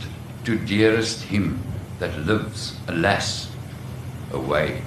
[0.44, 1.62] to dearest him
[1.98, 3.50] that lives, alas,
[4.32, 4.82] away.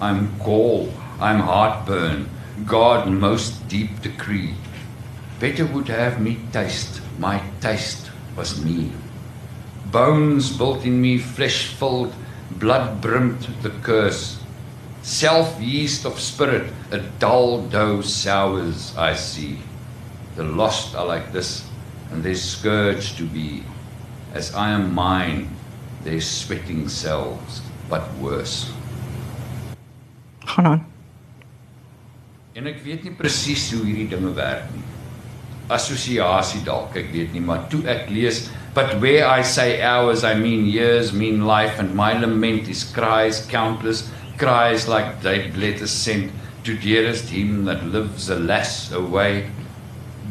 [0.00, 2.28] I'm gall, I'm heartburn,
[2.64, 4.54] God most deep decree.
[5.40, 8.92] Better would have me taste, my taste was me.
[9.90, 12.14] Bones built in me, flesh filled,
[12.50, 14.38] blood brimmed the curse.
[15.02, 19.58] Self yeast of spirit, a dull dough sours I see.
[20.34, 21.68] The lost are like this,
[22.10, 23.62] and their scourge to be.
[24.34, 25.48] As I am mine,
[26.04, 28.70] their sweating selves, but worse.
[30.56, 30.86] gaan aan.
[32.56, 34.84] En ek weet nie presies hoe hierdie dinge werk nie.
[35.72, 40.34] Assosiasie dalk, ek weet nie, maar toe ek lees, but where I say hours I
[40.34, 46.30] mean years, mean life and my lament is cries countless, cries like dead letters sent
[46.64, 49.48] to dearest him that lives alas away.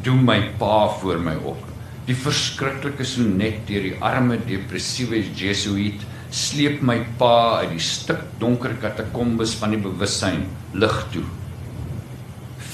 [0.04, 1.64] Doen my pa voor my op.
[2.06, 8.76] Die verskriklike sonnet deur die arme depressiewe Jesuit sleep my pa uit die stik donker
[8.84, 10.46] katakombes van die bewussyn
[10.78, 11.26] lig toe.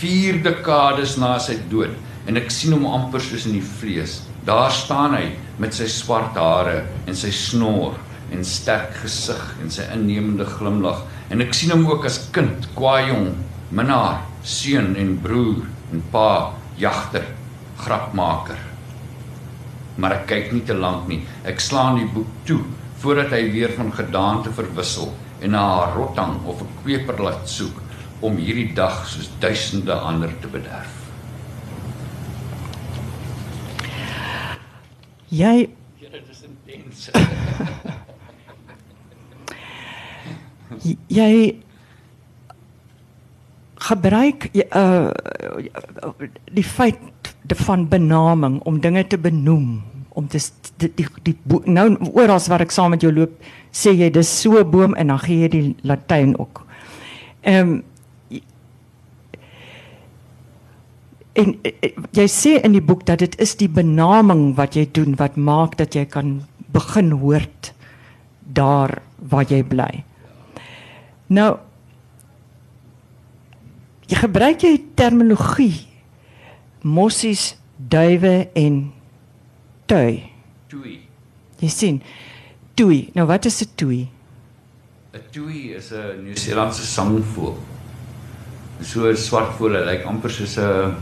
[0.01, 1.95] 4 dekades na sy dood
[2.27, 4.19] en ek sien hom amper soos in die vlees.
[4.45, 5.25] Daar staan hy
[5.61, 7.99] met sy swart hare en sy snor
[8.33, 13.35] en sterk gesig en sy innemende glimlag en ek sien hom ook as kind, kwaajong,
[13.69, 17.27] minnaar, seun en broer en pa, jagter,
[17.83, 18.57] grapmaker.
[20.01, 21.19] Maar ek kyk nie te lank nie.
[21.45, 22.63] Ek slaan die boek toe
[23.03, 27.77] voordat hy weer van gedaante verwissel en na 'n rotang of 'n kweper laat soek
[28.21, 31.00] om hierdie dag soos duisende ander te bederf.
[35.31, 35.69] Jy
[36.01, 37.09] Here, dis intens.
[41.07, 41.31] jy
[43.87, 45.07] gebruik uh
[46.51, 47.31] die feit
[47.63, 50.39] van benaming om dinge te benoem om te
[50.83, 53.31] die die, die nou oral waar ek saam met jou loop
[53.71, 56.65] sê jy dis so boom en dan gee jy die latyn ook.
[57.47, 57.79] Ehm um,
[61.33, 65.15] en eh, jy sê in die boek dat dit is die benaming wat jy doen
[65.19, 66.41] wat maak dat jy kan
[66.71, 67.73] begin hoort
[68.41, 70.03] daar waar jy bly.
[71.31, 71.57] Nou
[74.11, 75.87] jy gebruik jy terminologie
[76.81, 78.81] mossies, duwe en
[79.85, 80.23] tui.
[80.71, 80.97] Toei.
[81.61, 82.01] Jy sien,
[82.75, 83.11] toei.
[83.15, 84.09] Nou wat is 'n toei?
[85.13, 87.57] 'n Toei is 'n Nieu-Seelandse sangvoël.
[88.81, 90.95] So 'n swart voël, hy lyk amper soos 'n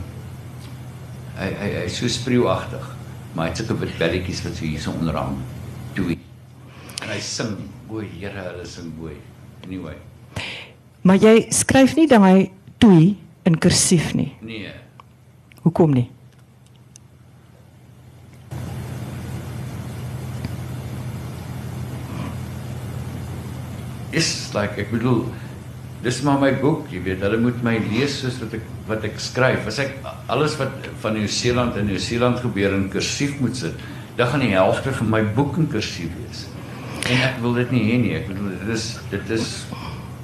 [1.39, 2.86] hy hy hy so spreeuagtig,
[3.34, 5.39] maar hy het sulke belletjies wat so hierso onderhang.
[5.97, 6.19] Toei.
[6.99, 7.58] En hy sing.
[7.89, 9.15] O, Here, hulle sing mooi.
[9.65, 9.95] Anyway.
[11.02, 13.15] Maar jy skryf nie daai toei
[13.49, 14.34] in kursief nie.
[14.45, 14.75] Nee.
[15.63, 16.10] Hoekom nie?
[24.12, 25.28] is like ek bedoel
[26.03, 29.19] dis maar my boek, jy weet, hulle moet my lees soos wat ek wat ek
[29.21, 29.67] skryf.
[29.67, 29.97] As ek
[30.31, 33.73] alles wat van Nieu-Seeland in Nieu-Seeland gebeur in kursief moet sit,
[34.17, 36.45] dan gaan die helfte van my boek in kursief wees.
[37.09, 38.13] En ek wil dit nie hê nie.
[38.19, 39.49] Ek bedoel dit is dit is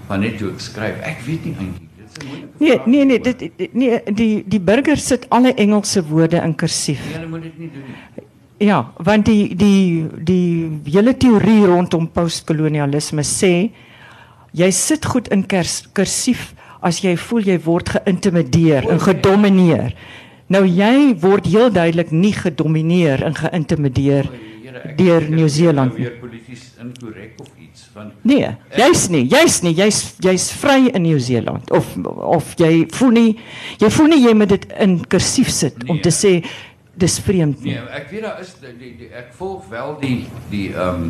[0.09, 0.99] maar net hoe ek skryf.
[1.01, 1.81] Ek weet nie eintlik.
[1.81, 2.23] Dit
[2.59, 2.85] Nee, vraag.
[2.87, 7.01] nee nee, dit nee die die burger sit alle Engelse woorde in kursief.
[7.05, 8.23] Nee, hulle moet dit nie doen nie.
[8.67, 13.51] Ja, want die die die hele teorie rondom postkolonialisme sê
[14.55, 16.53] jy sit goed in kers, kursief
[16.85, 19.95] as jy voel jy word geïntimideer en gedomeineer.
[20.53, 24.29] Nou jy word heel duidelik nie gedomeineer en geïntimideer
[24.99, 29.99] deur Nieu-Seeland nou Weer polities inkorrek of iets want Nee, jy's nie, jy's nie, jy's
[30.23, 33.31] jy's vry in Nieu-Seeland of of jy voel nie
[33.81, 36.03] jy voel nie jy moet dit in kursief sit om Nee.
[36.05, 36.33] te sê
[36.95, 37.73] dis vreemd nie.
[37.75, 40.19] Nee, ek weet daar is die, die, die ek volg wel die
[40.51, 41.09] die ehm um,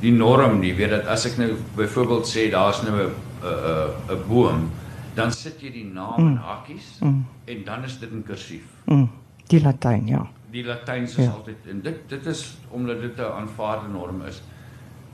[0.00, 3.10] die norm, jy weet dat as ek nou byvoorbeeld sê daar's nou 'n
[3.42, 4.70] 'n 'n boom,
[5.14, 7.24] dan sit jy die naam in hakkies Mm.
[7.46, 8.64] en dan is dit in kursief.
[8.86, 9.08] Mm,
[9.48, 10.26] die Latyn, ja.
[10.50, 11.30] Die Latyn is Ja.
[11.30, 14.42] altyd en dit dit is omdat dit 'n aanvaarde norm is.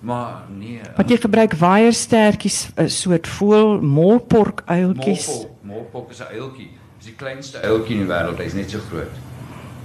[0.00, 5.26] Maar nee, Want jy gebruik waaierstertjies, 'n soort voël, molpork uiltjies.
[5.28, 6.70] Molpok, molpok is 'n uiltjie.
[6.98, 8.38] Dis die kleinste uiltjie in die wêreld.
[8.38, 9.10] Hy's net so groot.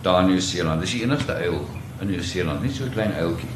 [0.01, 0.81] Daar in Nieu-Seeland.
[0.81, 1.65] Dis die enigste uil
[2.01, 3.49] in Nieu-Seeland, nie so 'n klein uiltjie.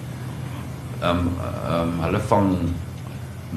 [1.01, 2.49] Ehm um, ehm um, hulle vang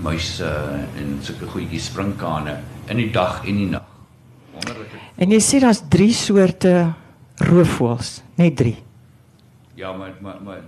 [0.02, 0.50] muise
[0.96, 2.57] en sulke goedjies sprinkane
[2.88, 3.85] in die dag en die nag.
[4.54, 5.02] Wonderlike.
[5.20, 6.72] En jy sê daar's 3 soorte
[7.44, 8.74] roofvoëls, net 3.
[9.74, 10.62] Ja, maar maar maar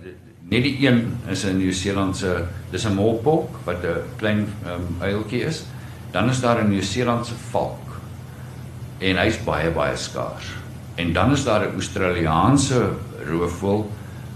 [0.47, 5.65] net die een is 'n Nieu-Seelandse, dis 'n molpok wat 'n klein um, uiltjie is.
[6.11, 7.99] Dan is daar 'n Nieu-Seelandse valk.
[8.99, 10.45] En hy's baie baie skaars.
[10.95, 12.91] En dan is daar 'n Australiese
[13.25, 13.89] roofvoël.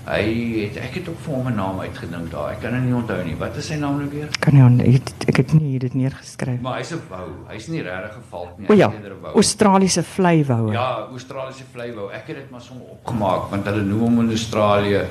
[0.06, 0.22] Hy
[0.66, 2.52] het ek het ook vir hom 'n naam uitgedink daar.
[2.52, 3.36] Ek kan hom nie onthou nie.
[3.38, 4.28] Wat is sy naam nou weer?
[4.40, 4.80] Kan nie on-
[5.28, 6.60] ek het- nie dit neergeskryf.
[6.62, 7.30] Maar hy's 'n wou.
[7.50, 8.78] Hy's nie regtig valk nie.
[8.78, 9.34] Ja, hy's eerder 'n wou.
[9.34, 10.72] Australiese vleiwoue.
[10.72, 12.10] Ja, Australiese vleiwou.
[12.12, 15.06] Ek het dit maar sommer opgemaak want hulle noem hom in Australië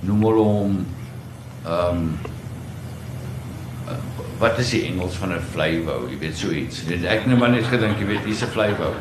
[0.00, 0.86] noem hulle hom
[1.64, 2.18] ehm um,
[4.38, 6.10] wat is die Engels van 'n vleiwou?
[6.10, 6.82] Jy weet so iets.
[6.88, 8.92] Ek het nou maar net gedink, jy weet, hier's 'n vleiwou.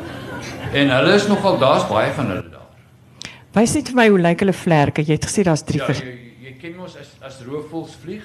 [0.74, 2.44] En hulle is nogal daar's baie van hulle.
[3.56, 5.04] Wys net vir my hoe lyk hulle vlerke?
[5.08, 6.14] Jy het gesê daar's 3 Ja, jy,
[6.44, 8.24] jy ken mos as as roofvoëls vlieg,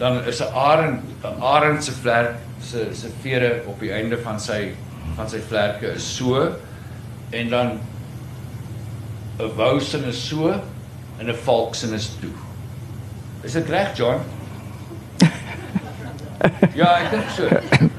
[0.00, 4.40] dan is 'n arend 'n arend se vlerk se se vere op die einde van
[4.40, 4.74] sy
[5.16, 6.56] van sy vlerke is so
[7.30, 7.78] en dan
[9.38, 12.34] 'n wou sin is so en 'n valk sin is toe.
[13.44, 14.18] Is dit reg, John?
[16.74, 17.46] Ja, ek dink so.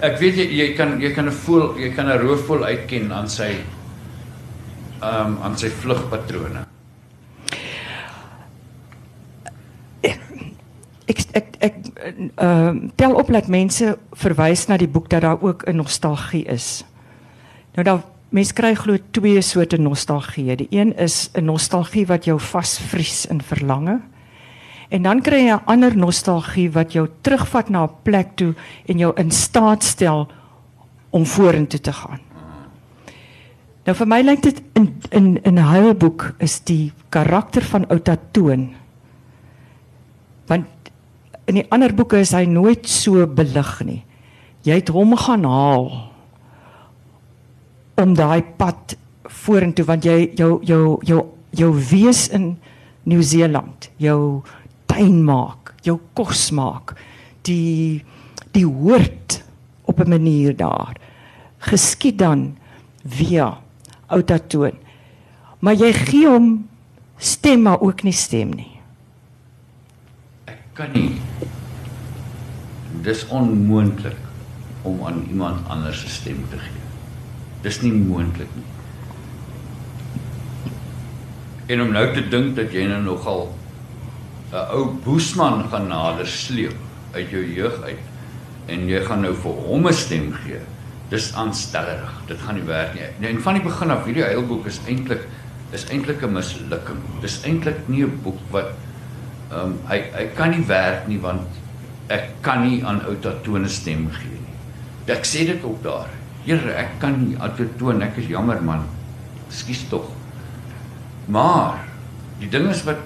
[0.01, 3.29] Ek weet jy jy kan jy kan 'n voël, jy kan 'n roofvoël uitken aan
[3.29, 3.63] sy
[5.03, 6.65] um, aan sy vlugpatrone.
[10.03, 15.41] Ek ek ek ehm uh, tel op dat mense verwys na die boek dat daar
[15.41, 16.85] ook 'n nostalgie is.
[17.75, 20.55] Nou dan mense kry glo twee soorte nostalgie.
[20.55, 24.01] Die een is 'n nostalgie wat jou vasvries in verlange.
[24.89, 28.53] En dan kry jy 'n ander nostalgie wat jou terugvat na 'n plek toe
[28.85, 30.27] en jou in staat stel
[31.09, 32.19] om vorentoe te gaan.
[33.83, 38.17] Nou vir my lyk dit in in in 'n huilboek is die karakter van Outa
[38.31, 38.75] Toon
[40.47, 40.67] want
[41.47, 44.03] in die ander boeke is hy nooit so belig nie.
[44.63, 46.11] Jy het hom gaan haal
[47.99, 48.95] om daai pad
[49.27, 52.57] vorentoe want jy jou jou jou jou wees in
[53.03, 54.43] Nieu-Seeland, jou
[54.87, 56.95] tuin maak, jou kos maak,
[57.43, 58.03] die
[58.53, 59.43] die hoort
[59.85, 60.95] op 'n manier daar.
[61.59, 62.55] Geskied dan
[63.03, 63.62] via
[64.13, 64.77] Outa Toon.
[65.63, 66.47] Maar jy gee hom
[67.17, 68.71] stem maar ook nie stem nie.
[70.51, 71.15] Ek kan nie.
[73.03, 74.19] Dis onmoontlik
[74.83, 76.83] om aan iemand anders se stem te gee.
[77.63, 78.69] Dis nie moontlik nie.
[81.71, 83.47] En om nou te dink dat jy nou nogal
[84.53, 86.75] 'n ou boesman gaan nader sleep
[87.13, 88.03] uit jou jeug uit
[88.67, 90.59] en jy gaan nou vir hom 'n stem gee.
[91.13, 92.13] Dis aanstellerig.
[92.27, 93.05] Dit gaan nie werk nie.
[93.21, 95.27] Nee, en van die begin af, hierdie heilboek is eintlik
[95.73, 97.01] is eintlik 'n mislukking.
[97.21, 98.73] Dis eintlik nie 'n boek wat
[99.53, 101.61] Ehm um, hy hy kan nie werk nie want
[102.13, 104.55] ek kan nie aan ou tatone stem gee nie.
[105.13, 106.09] Ek sê dit ook daar.
[106.43, 108.87] Here, ek kan nie autotoon, ek is jammer man.
[109.47, 110.09] Ekskuus tog.
[111.31, 111.83] Maar
[112.41, 113.03] die ding is wat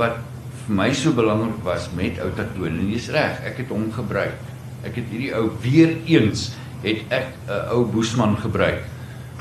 [0.00, 0.22] wat
[0.62, 4.40] vir my so belangrik was met ou Tatoon en jy's reg, ek het hom gebruik.
[4.86, 6.50] Ek het hierdie ou weer eens
[6.82, 8.84] het ek 'n uh, ou Boesman gebruik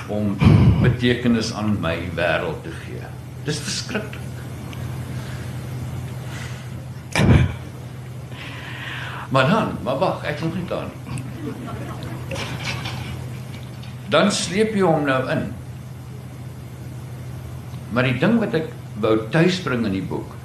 [0.08, 0.38] om
[0.82, 3.04] betekenis aan my wêreld te gee.
[3.44, 4.28] Dis verskriklik.
[9.30, 11.18] Maar dan, maar wag, ek nog nie daar nie.
[14.10, 15.54] Dan sleep jy hom nou in.
[17.94, 20.39] Maar die ding wat ek wou tuisbring in die boek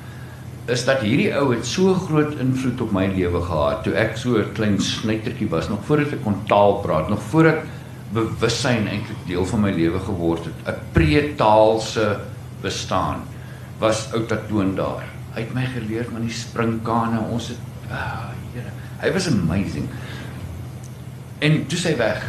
[0.66, 4.38] is dat hierdie ou het so groot invloed op my lewe gehad toe ek so
[4.40, 7.64] 'n klein snytertjie was nog voordat ek kon taal praat, nog voordat
[8.12, 12.20] bewussyn eintlik deel van my lewe geword het, 'n pretaalse
[12.62, 13.22] bestaan
[13.78, 15.04] was ou Tatoon daar.
[15.34, 17.20] Hy het my geleer van die springkane.
[17.34, 18.70] Ons het ah, Here,
[19.02, 19.88] hy was amazing.
[21.42, 22.22] En toe sy weg.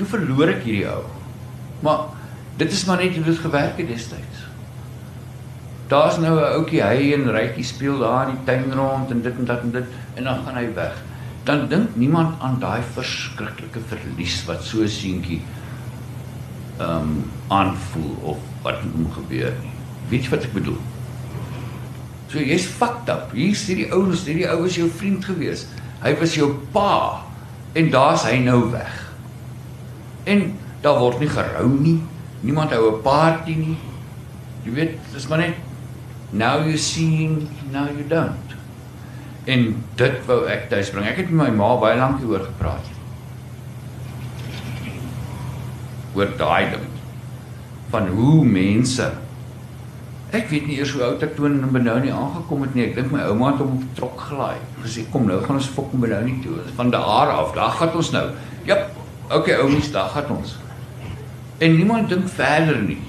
[0.00, 1.02] Toe verloor ek hierdie ou.
[1.84, 2.06] Maar
[2.56, 4.37] dit is maar net hoe dit gewerk het destyds.
[5.88, 9.38] Daar's nou 'n ouetjie hy en Rykie speel daar in die tuin rond en dit
[9.38, 9.84] en dat en dit
[10.14, 11.02] en dan gaan hy weg.
[11.44, 15.40] Dan dink niemand aan daai verskriklike verlies wat so 'n seentjie
[16.78, 19.72] ehm um, aanvoel of wat met hom gebeur nie.
[20.08, 20.78] Weet jy wat ek bedoel?
[22.28, 23.32] So jy's fucked up.
[23.32, 25.66] Hier is hierdie ouens, hierdie ou was jou vriend gewees.
[26.02, 27.24] Hy was jou pa
[27.72, 29.12] en daar's hy nou weg.
[30.24, 32.02] En daar word nie gerou nie.
[32.40, 33.78] Niemand hou 'n party nie.
[34.64, 35.56] Jy weet, dis maar net
[36.32, 37.28] now you see,
[37.72, 38.56] now you don't.
[39.48, 41.06] En dit wou ek tuis bring.
[41.08, 42.92] Ek het met my ma baie lank hieroor gepraat.
[46.18, 46.86] Oor daai ding
[47.88, 49.06] van hoe mense
[50.28, 52.82] Ek weet nie eers hoe oud ek toe in Benoni aangekom het nie.
[52.90, 54.58] Ek dink my ouma het hom op trok gelaai.
[54.82, 56.58] Gesê kom nou gaan ons fok in Benoni toe.
[56.76, 58.26] Van daar af, daar gaan ons nou.
[58.68, 58.90] Jep.
[59.32, 60.52] Okay, oumies, daar gaan ons.
[61.64, 63.00] En niemand dink verder nie.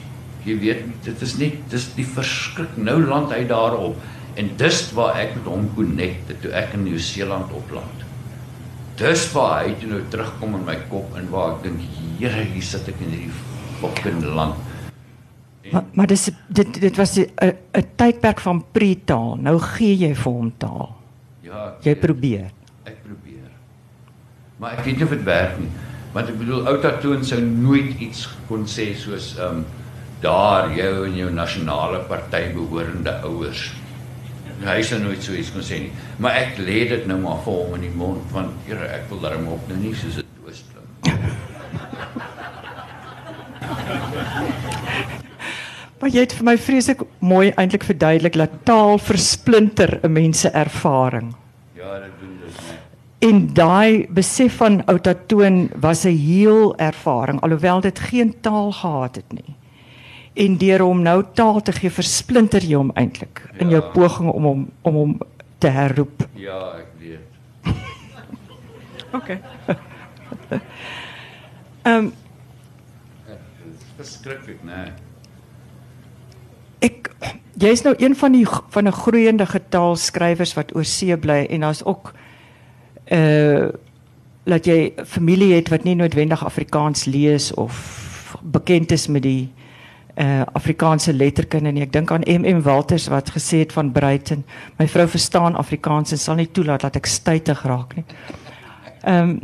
[0.50, 2.78] Jy weet, dit is net dis die verskrik.
[2.78, 4.00] Nou land hy daarop
[4.40, 8.06] en dis waar ek met hom connect toe ek in Nieu-Seeland opland.
[9.00, 11.86] Dis waar hy toe nou terugkom in my kop en waar ek dink,
[12.20, 13.36] Here, hier sit ek in hierdie
[13.80, 14.58] fucking land.
[15.72, 19.38] Maar maar dis dit dit was 'n tydperk van pre-taal.
[19.40, 20.96] Nou gee jy vir hom taal.
[21.42, 22.52] Ja, jy probeer.
[22.84, 23.52] Ek probeer.
[24.58, 25.70] Maar ek weet nie of dit werk nie.
[26.12, 29.66] Want ek bedoel Outa Toon sou nooit iets kon sê soos ehm um,
[30.22, 33.70] daar jou en jou nasionale party behorende ouers.
[34.60, 35.92] Hy sou nooit so iets kon sê nie.
[36.20, 39.22] Maar ek lê dit nou maar vir hom in die mond van Here, ek wil
[39.24, 40.88] darm op nou nie soos dit doos klink.
[46.00, 50.50] Maar jy het vir my vreeslik mooi eintlik verduidelik dat taal versplinter 'n mens se
[50.50, 51.36] ervaring.
[51.76, 52.80] Ja, dit doen dit net.
[53.20, 59.32] En daai besef van oudatoon was 'n heel ervaring alhoewel dit geen taal gehad het
[59.32, 59.59] nie.
[60.40, 63.58] En deur hom nou taal te gee versplinter jy hom eintlik ja.
[63.66, 63.92] in jou ja.
[63.96, 65.18] poging om hom om hom
[65.60, 66.24] te herroep.
[66.40, 67.28] Ja, ek weet.
[69.18, 69.30] OK.
[71.90, 72.10] Ehm um,
[74.00, 74.84] verskriklik, né?
[74.88, 75.08] Nee
[76.80, 77.10] ek
[77.60, 81.60] jy's nou een van die van 'n groeiende getal skrywers wat oor see bly en
[81.60, 82.14] daar's ook
[83.12, 83.70] uh
[84.44, 89.69] dat jy familie het wat nie noodwendig Afrikaans lees of bekend is met die uh
[90.54, 91.86] Afrikaanse letterkunde nie.
[91.86, 94.44] Ek dink aan MM Walters wat gesê het van Bruiten,
[94.80, 98.06] my vrou verstaan Afrikaans en sal nie toelaat dat ek stytig raak nie.
[99.04, 99.40] Ehm um,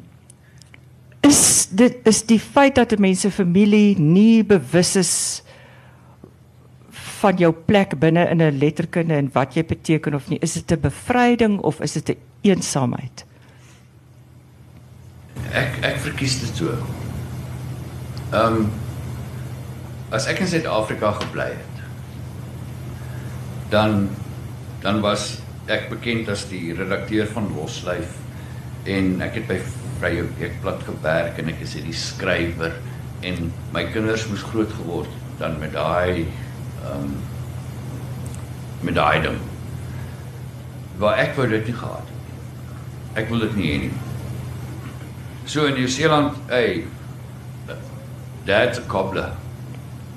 [1.25, 5.13] is dit is die feit dat mense familie nie bewus is
[6.91, 10.39] van jou plek binne in 'n letterkunde en wat jy beteken of nie.
[10.41, 13.25] Is dit 'n bevryding of is dit 'n eensaamheid?
[15.51, 16.77] Ek ek verkies dit so.
[18.31, 18.71] Ehm um,
[20.15, 21.81] as ek in Suid-Afrika gebly het,
[23.73, 24.07] dan
[24.85, 25.39] dan was
[25.71, 28.19] ek bekend as die redakteur van Loslyf
[28.85, 29.57] en ek het by
[29.99, 32.75] Vrye Weekblad gewerk en ek is hierdie skrywer
[33.25, 35.09] en my kinders moes groot geword
[35.39, 36.27] dan met daai
[36.85, 37.15] ehm um,
[38.85, 39.39] met daai ding.
[41.01, 43.15] Waar ek wou dit nie gehad het.
[43.23, 43.95] Ek wil dit nie hê nie.
[45.49, 46.85] So in Nieu-Seeland, hey,
[48.45, 49.33] that's a cobbler.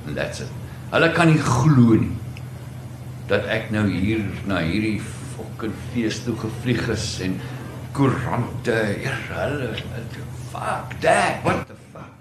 [0.08, 0.48] And that's it.
[0.88, 2.14] Hulle kan nie glo nie
[3.28, 7.34] dat ek nou hier na hierdie fucking fees toe gevlieg is en
[7.92, 8.76] koerante,
[9.28, 9.68] hulle
[10.48, 12.14] fuck that, what the fuck.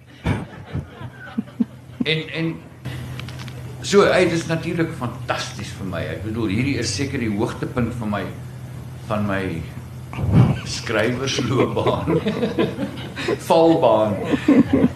[2.11, 2.55] en en
[3.87, 6.01] So dit is natuurlik fantasties vir my.
[6.11, 8.23] Ek bedoel hierdie is seker die hoogtepunt vir my
[9.07, 9.43] van my
[10.67, 12.17] skrywersloopbaan.
[13.47, 14.17] Valbaan.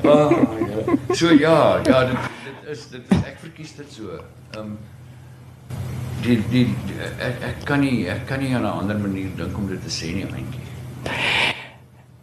[0.04, 0.36] Oh,
[0.72, 0.98] ja.
[1.16, 2.41] So ja, ja, dit
[2.72, 4.18] is dit is ek verkies dit so.
[4.56, 4.74] Ehm um,
[6.22, 9.58] die die, die ek, ek kan nie ek kan nie aan 'n ander manier dink
[9.58, 10.68] om dit te sê nie eintjie.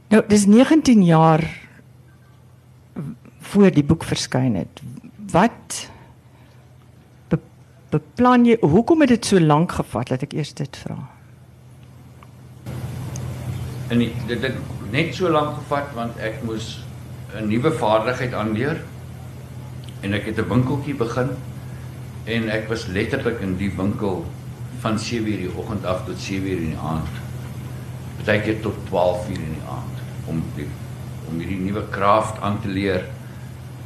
[0.09, 1.45] Nou, dis 19 jaar
[3.51, 4.81] voor die boek verskyn het.
[5.33, 5.91] Wat
[7.29, 7.39] be,
[7.91, 10.97] beplan jy hoekom het dit so lank gevat dat ek eers dit vra?
[13.89, 14.57] En dit het
[14.93, 16.79] net so lank gevat want ek moes
[17.35, 18.81] 'n nuwe vaardigheid aanleer
[20.03, 21.31] en ek het 'n winkeltjie begin
[22.25, 24.25] en ek was letterlik in die winkel
[24.81, 27.15] van 7:00 die oggend af tot 7:00 in die aand.
[28.17, 29.97] Partykeer tot 12:00 in die aand
[30.27, 30.67] om die,
[31.29, 33.05] om hierdie nuwe kraaf aan te leer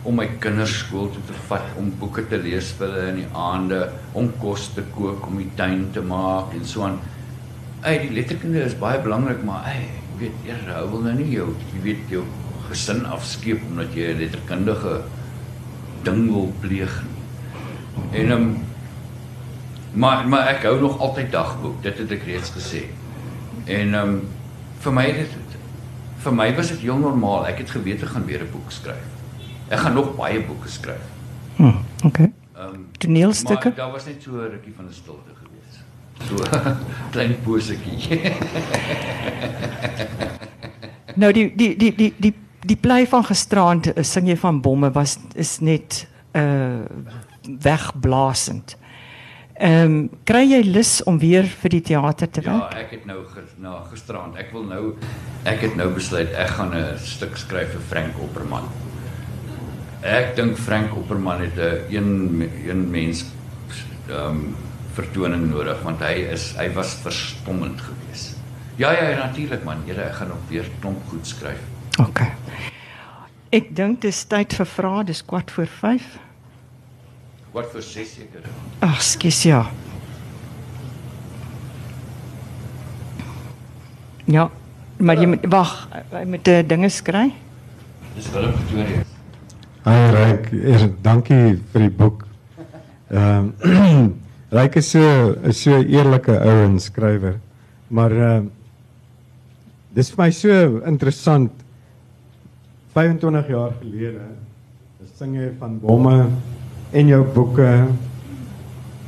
[0.03, 3.33] om my kinders skool toe te vat om boeke te lees vir hulle in die
[3.39, 6.99] aande om kos te kook om die tuin te maak en so aan.
[7.83, 11.31] Ey, die letterkunde is baie belangrik, maar ey, jy weet, eers hou wil nou nie
[11.31, 12.25] jou, jy weet jou
[12.69, 15.03] gesin afskeep omdat jy 'n letterkundige
[16.03, 17.21] ding wil pleeg nie.
[18.21, 18.65] En um,
[19.93, 22.85] maar maar ek hou nog altyd dagboek, dit het ek reeds gesê.
[23.65, 24.21] En um
[24.83, 25.35] vir my dit
[26.23, 27.47] vir my was dit heel normaal.
[27.51, 29.09] Ek het geweet ek gaan weer 'n boek skryf.
[29.69, 31.07] Ek gaan nog baie boeke skryf.
[31.57, 32.33] Hm, okay.
[32.57, 33.69] Um Toneelstukke?
[33.69, 35.75] Maar daar was net so 'n rukkie van 'n stilte gewees.
[36.29, 36.35] So
[37.13, 38.21] klein posetjie.
[41.15, 44.93] Nou die die die die die die plei van gisterand eh, sing jy van bomme
[44.95, 46.07] was is net
[46.39, 46.85] uh
[47.43, 48.77] wegblasend.
[49.59, 52.77] Ehm um, kry jy lus om weer vir die teater te ja, werk?
[52.85, 53.19] ek het nou
[53.59, 54.37] na gisterand.
[54.39, 54.95] Ek wil nou
[55.45, 58.71] ek het nou besluit ek gaan 'n stuk skryf vir Frank Opperman.
[60.03, 63.25] Ek dink Frank Opperman het 'n een een mens
[64.09, 64.57] ehm um,
[64.95, 68.37] vertoning nodig want hy is hy was verstommend geweest.
[68.77, 69.83] Ja ja, natuurlik man.
[69.87, 71.72] Here, ek gaan nog weer klomp goed skryf.
[72.01, 72.31] Okay.
[73.53, 76.05] Ek dink dis tyd vir vrae, dis kwart voor 5.
[77.53, 78.47] Wat vir ses seker.
[78.81, 79.67] Ag, skus ja.
[84.25, 84.47] Ja,
[84.97, 85.75] maar jy moet wag,
[86.15, 87.27] jy moet uh, dinge skry.
[88.17, 89.05] Dis Willem Pretoria.
[89.83, 92.25] Hi Ryk, eers dankie vir die boek.
[93.13, 94.13] Ehm um,
[94.57, 95.03] Ryk is so
[95.49, 97.41] is so 'n eerlike ou en skrywer.
[97.89, 98.51] Maar ehm uh,
[99.93, 101.62] dis vir my so interessant
[102.93, 104.27] 25 jaar gelede
[105.17, 106.17] sing jy van bomme
[106.93, 107.69] en jou boeke.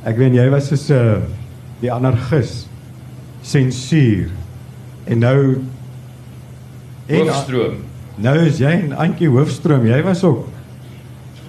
[0.05, 1.23] Ek weet jy was so 'n
[1.81, 2.67] die anarchis
[3.41, 4.31] sensuur
[5.05, 5.61] en nou
[7.07, 7.75] en Hoofstroom.
[8.17, 10.47] Nou is jy en Antjie Hoofstroom, jy was ook.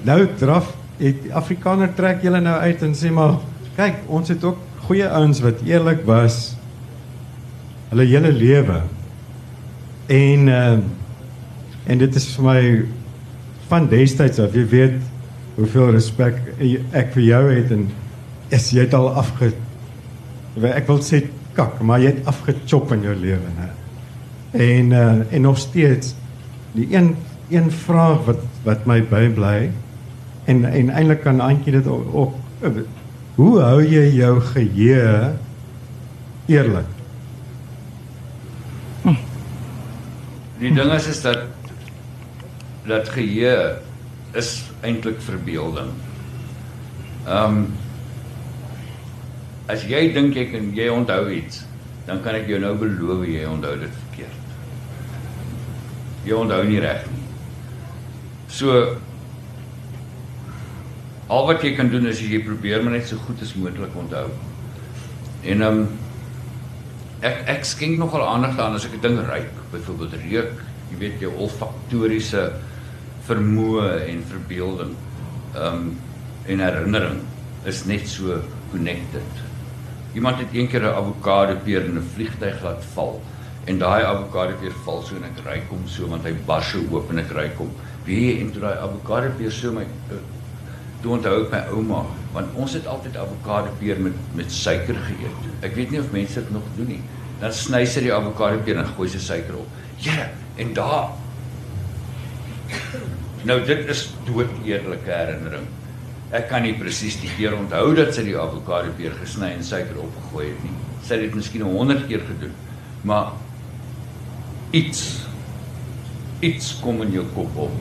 [0.05, 3.39] Nou draf het Afrikaner trek julle nou uit en sê maar
[3.76, 6.57] kyk, ons het ook goeie ouens wat eerlik was
[7.89, 8.82] hulle hele lewe.
[10.07, 11.06] En ehm uh,
[11.87, 12.62] en dit is vir my
[13.70, 14.99] van destyds af, jy weet
[15.57, 16.39] hoeveel respek
[16.97, 17.87] ek vir jou het en
[18.55, 19.53] is jy het al afge
[20.57, 21.22] ek wil sê
[21.57, 23.70] kak, maar jy het afgechop in jou lewe, né?
[24.57, 26.14] En uh, en nog steeds
[26.76, 27.14] die een
[27.51, 29.70] een vraag wat wat my bybly
[30.45, 32.78] en en eintlik kan Antjie dit ook, ook
[33.37, 35.32] hoe hou jy jou geheue
[36.47, 36.93] eerlik?
[40.57, 41.45] Die ding is is dat
[42.87, 43.78] dat geheue
[44.37, 45.91] is eintlik verbeelding.
[47.26, 47.66] Ehm um,
[49.66, 51.64] as jy dink jy kan jy onthou iets,
[52.07, 54.53] dan kan ek jou nou beloof jy onthou dit verkeerd.
[56.26, 57.24] Jy onthou nie reg nie.
[58.47, 58.76] So
[61.26, 64.28] al wat jy kan doen is jy probeer maar net so goed as moontlik onthou.
[65.43, 65.89] En ehm um,
[67.26, 70.62] ek ek skenk nogal aandag daaraan as ek 'n ding ruik, byvoorbeeld reuk,
[70.93, 72.53] jy weet jou olfaktoriese
[73.27, 74.93] vermoë en verbeelding
[75.57, 75.89] um,
[76.47, 77.22] en herinnering
[77.66, 78.39] is net so
[78.70, 79.43] connected.
[80.14, 83.20] Iemand het eendag 'n avokado peer in 'n vliegtyg laat val
[83.64, 86.79] en daai avokado peer val so en ek ruik hom so want hy bars so
[86.91, 87.70] oop en ek ruik hom.
[88.05, 90.22] Wie en toe daai avokado peer so my uh,
[91.03, 95.51] toe onthou my ouma want ons het altyd avokado peer met met suiker geëet.
[95.62, 97.03] Ek weet nie of mense dit nog doen nie.
[97.41, 99.68] Dan sny sy die avokado peer en gooi sy suiker op.
[99.99, 101.09] Ja, en daar
[103.47, 105.67] Nou dit is dood eerlike herinnering.
[106.35, 110.01] Ek kan nie presies die keer onthou dat sy die avokado peer gesny en suiker
[110.03, 110.73] opgegooi het nie.
[111.07, 112.57] Sy het dit miskien 100 keer gedoen.
[113.07, 113.31] Maar
[114.75, 115.05] iets
[116.45, 117.77] iets kom in jou kop op.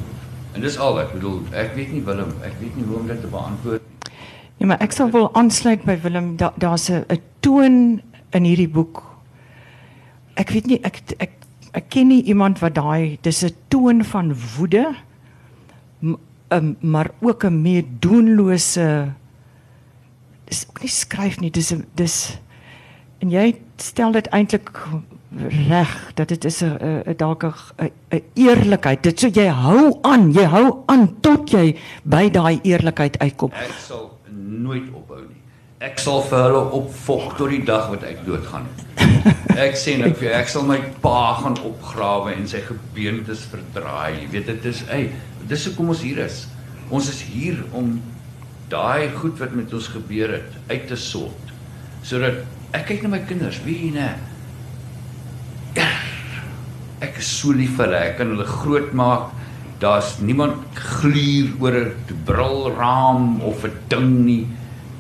[0.55, 3.19] En dis al ek bedoel, ek weet nie Willem, ek weet nie hoe om dit
[3.21, 4.13] te beantwoord nie.
[4.61, 6.35] Ja, maar ek sal wil aansluit by Willem.
[6.39, 8.01] Da, daar's 'n 'n toon
[8.31, 9.03] in hierdie boek.
[10.35, 11.33] Ek weet nie ek ek
[11.73, 14.95] ek ken nie iemand wat daai dis 'n toon van woede
[16.49, 19.13] um, maar ook 'n meer doenlose
[20.45, 22.39] dis ook nie skryf nie, dis dis
[23.19, 24.69] en jy stel dit eintlik
[25.67, 29.03] reg dat dit is 'n dalk 'n eerlikheid.
[29.03, 33.51] Dit so jy hou aan, jy hou aan tot jy by daai eerlikheid uitkom.
[33.51, 35.34] Ek sal nooit ophou nie.
[35.85, 38.65] Ek sal vir hulle opfok tot die dag wat ek doodgaan.
[39.65, 44.17] Ek sê nou vir jou, ek sal my pa gaan opgrawe en sy gebeentes verdraai.
[44.17, 45.11] Jy weet dit is, hey,
[45.47, 46.41] dis hoekom ons hier is.
[46.89, 47.93] Ons is hier om
[48.71, 51.53] daai goed wat met ons gebeur het uit te sort.
[52.05, 52.41] Sodat
[52.75, 54.09] ek kyk na my kinders, wie nee.
[57.05, 58.03] Ek is so lief vir hulle.
[58.09, 59.31] Ek kan hulle grootmaak.
[59.85, 60.65] Daar's niemand
[60.97, 64.45] gluur oor 'n brilraam of 'n ding nie.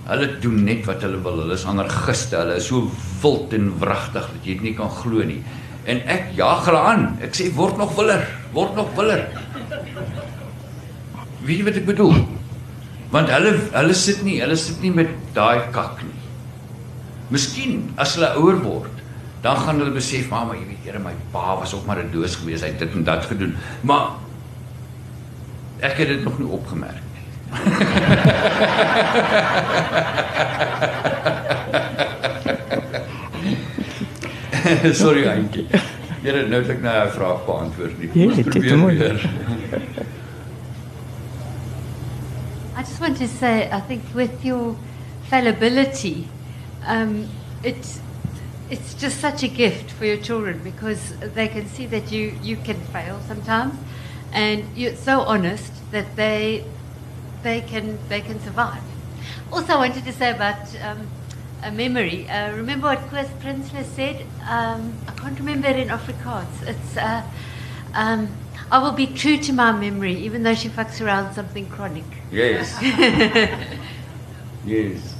[0.05, 1.39] Hulle doen net wat hulle wil.
[1.41, 2.37] Hulle is anargiste.
[2.37, 2.91] Hulle is so
[3.23, 5.41] wild en wragtig dat jy dit nie kan glo nie.
[5.89, 7.05] En ek jaag hulle aan.
[7.25, 9.25] Ek sê word nog willer, word nog willer.
[11.45, 12.19] Weet jy wat ek bedoel?
[13.13, 16.13] Want hulle hulle sit nie, hulle sit nie met daai kak nie.
[17.33, 19.01] Miskien as hulle ouer word,
[19.45, 22.35] dan gaan hulle besef, "Mamma, jy weet, Here, my pa was ook maar 'n doos
[22.35, 22.61] gewees.
[22.61, 24.09] Hy het dit en dat gedoen." Maar
[25.81, 27.14] ek het dit nog nie opgemerk
[27.51, 29.15] nie.
[34.93, 35.67] Sorry, Antjie.
[36.25, 38.09] Here, nou het ek nou 'n vraag beantwoord nie.
[38.13, 38.97] Ja, Ons dit is mooi.
[38.97, 39.29] weer.
[42.77, 44.75] I just want to say, I think with your
[45.29, 46.27] fallibility,
[46.87, 47.27] um,
[47.63, 47.99] it's
[48.69, 52.57] it's just such a gift for your children because they can see that you you
[52.63, 53.75] can fail sometimes,
[54.33, 56.63] and you're so honest that they
[57.45, 58.83] they can they can survive.
[59.51, 61.07] Also, I wanted to say about um,
[61.63, 62.27] a memory.
[62.27, 64.25] Uh, remember what Koos Prinsloo said?
[64.49, 66.67] Um, I can't remember it in Afrikaans.
[66.67, 66.97] It's.
[66.97, 67.21] Uh,
[67.93, 68.27] um,
[68.71, 72.03] I will be true to my memory, even though she fucks around something chronic.
[72.31, 72.75] Yes.
[74.65, 75.13] yes.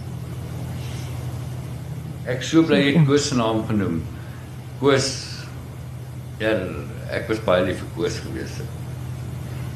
[2.26, 4.00] Ek so bly jy het Koos se naam genoem.
[4.80, 5.10] Koos
[6.42, 6.56] ja,
[7.14, 8.56] ek was baie lief vir Koos gewees.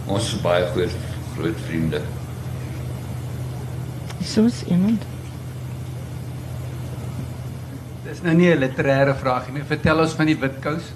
[0.10, 0.98] Ons is baie groot
[1.36, 2.02] groot vriende.
[4.24, 5.04] Soos iemand.
[8.04, 9.64] Dis nou nie 'n literêre vraag nie.
[9.64, 10.92] Vertel ons van die witkous.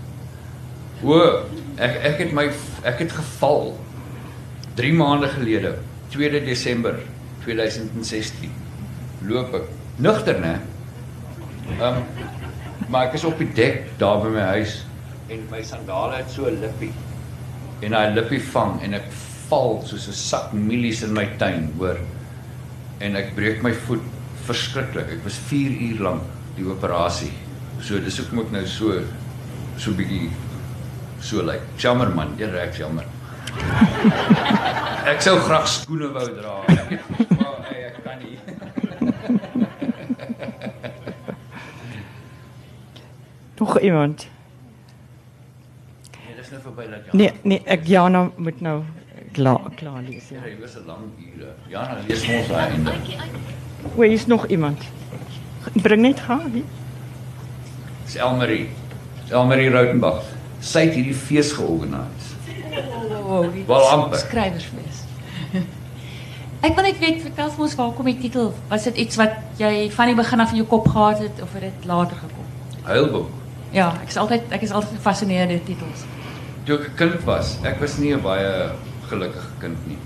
[1.03, 1.45] O,
[1.77, 2.49] ek ek het my
[2.83, 3.77] ek het geval
[4.75, 5.77] 3 maande gelede,
[6.09, 6.99] 2 Desember
[7.43, 8.51] 2016.
[9.27, 9.67] Loop ek
[9.97, 10.59] nugter, né?
[11.79, 12.03] Ehm um,
[12.89, 14.83] maar ek is op die dek daar by my huis
[15.31, 16.91] en my sandale het so 'n lippie.
[17.79, 19.07] En daai lippie vang en ek
[19.47, 21.97] val soos 'n sak mielies in my tuin, hoor.
[23.03, 24.03] En ek breek my voet
[24.47, 25.09] verskriklik.
[25.17, 26.23] Ek was 4 uur lank
[26.55, 27.33] die operasie.
[27.83, 29.01] So dis hoekom ek nou so
[29.81, 30.29] so bietjie
[31.19, 31.59] so lyk.
[31.59, 31.65] Like.
[31.83, 33.05] Jammer man, jy reg jammer.
[35.11, 36.55] ek sou graag skoene wou dra.
[36.69, 38.37] Maar hey, ek kan nie.
[43.59, 44.27] Nog iemand?
[46.15, 48.79] Nee, dis nou verby dat Nee, nee, ek Jana moet nou
[49.33, 50.29] klaar klaar lees.
[50.29, 50.47] Ja, Ja.
[50.51, 51.03] jy was 'n lang
[51.35, 51.51] ure.
[51.69, 52.91] Ja, nou lees ons daai einde.
[53.95, 54.79] Hier is nog iemand.
[55.73, 56.63] Bring net gaan, hè?
[58.05, 58.69] Dis Elmarie.
[59.29, 60.23] Elmarie Rautenbach.
[60.59, 62.07] Sy het hierdie fees georganiseer.
[63.27, 64.17] Oh, die Wel amper.
[64.19, 65.03] skrywersfees.
[66.63, 68.53] Ek wil net weet, vertel vir ons waar kom die titel?
[68.69, 71.53] Was dit iets wat jy van die begin af in jou kop gehad het of
[71.53, 72.45] het dit later gekom?
[72.83, 73.27] Huilboek.
[73.71, 76.05] Ja, ek is altyd ek is altyd gefassineerd deur titels.
[76.63, 78.69] Toe ek 'n kind was, ek was nie 'n baie
[79.13, 79.99] gelukkige kind nie.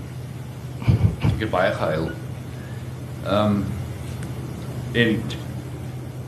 [1.32, 2.08] Ek het baie gehuil.
[3.26, 3.64] Ehm um,
[4.96, 5.18] en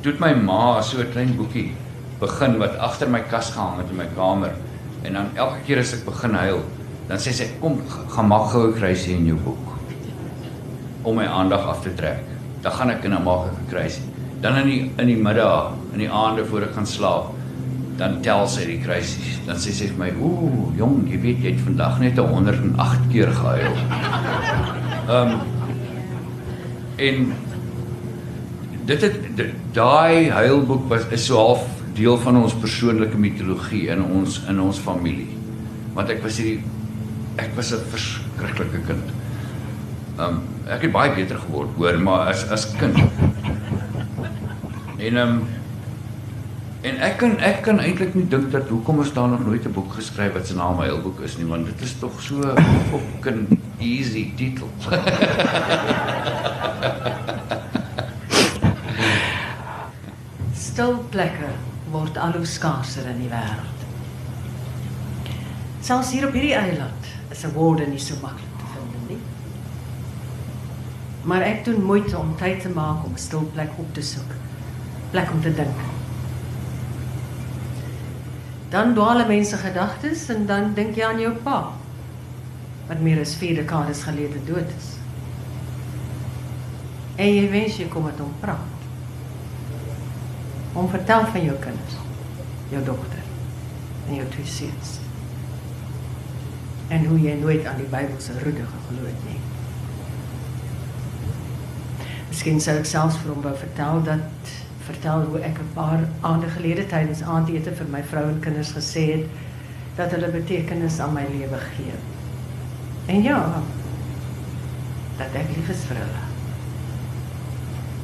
[0.05, 1.73] toe my ma so 'n klein boekie
[2.21, 4.53] begin wat agter my kas gehang het in my kamer.
[5.03, 6.61] En dan elke keer as ek begin huil,
[7.09, 9.67] dan sê sy kom gaan maak gou 'n kruisie in jou boek
[11.03, 12.25] om my aandag af te trek.
[12.63, 14.05] Dan gaan ek en dan maak ek 'n kruisie.
[14.41, 17.33] Dan in die in die middag, in die aande voor ek gaan slaap,
[18.01, 19.39] dan tel sy die kruisies.
[19.47, 23.33] Dan sê sy vir my: "Ooh, jong, jy weet jy het vandag net 108 keer
[23.41, 23.77] gehuil."
[25.11, 25.41] Ehm um,
[27.01, 27.33] en
[28.85, 31.63] dit het daai huilboek was is so half
[31.97, 35.37] deel van ons persoonlike mitologie in ons in ons familie.
[35.95, 36.61] Want ek was hierdie
[37.37, 39.15] ek was 'n verskriklike kind.
[40.19, 42.97] Ehm um, ek het baie beter geword, hoor, maar as as kind.
[44.99, 45.60] En ehm um,
[46.83, 49.73] en ek kan ek kan eintlik nie dink dat hoekom is daar nog nooit 'n
[49.73, 52.55] boek geskryf wat se naam Huilboek is nie, want dit is tog so
[52.91, 54.69] fucking easy titel.
[60.55, 61.51] Stil plekke
[61.91, 63.81] word al hoe skaarser in die wêreld.
[65.81, 69.19] Selfs hier op hierdie eiland is 'n woorde nie so maklik te vind nie.
[71.23, 74.31] Maar ek doen moeite om tyd te maak om 'n stil plek op te soek.
[75.11, 76.00] Plek om te dink.
[78.71, 81.61] Dan dwaal mense gedagtes en dan dink jy aan jou pa
[82.91, 84.87] wat meer as 4 dekades gelede dood is.
[87.15, 88.87] En jy wens jy kom met hom praat.
[90.75, 91.99] Om vertel van jou kinders,
[92.71, 93.23] jou dogter
[94.09, 94.97] en jou twee seuns.
[96.91, 99.39] En hoe jy nooit aan die Bybelse roede geglo het nie.
[102.31, 104.55] Miskien sou ek selfs vir hom wou vertel dat
[104.91, 109.05] vertel hoe ek 'n paar aande gelede tydens aandete vir my vrou en kinders gesê
[109.13, 109.27] het
[109.97, 111.95] dat hulle betekenis aan my lewe gee.
[113.07, 113.63] En ja,
[115.19, 116.23] dat ek lief is vir hulle.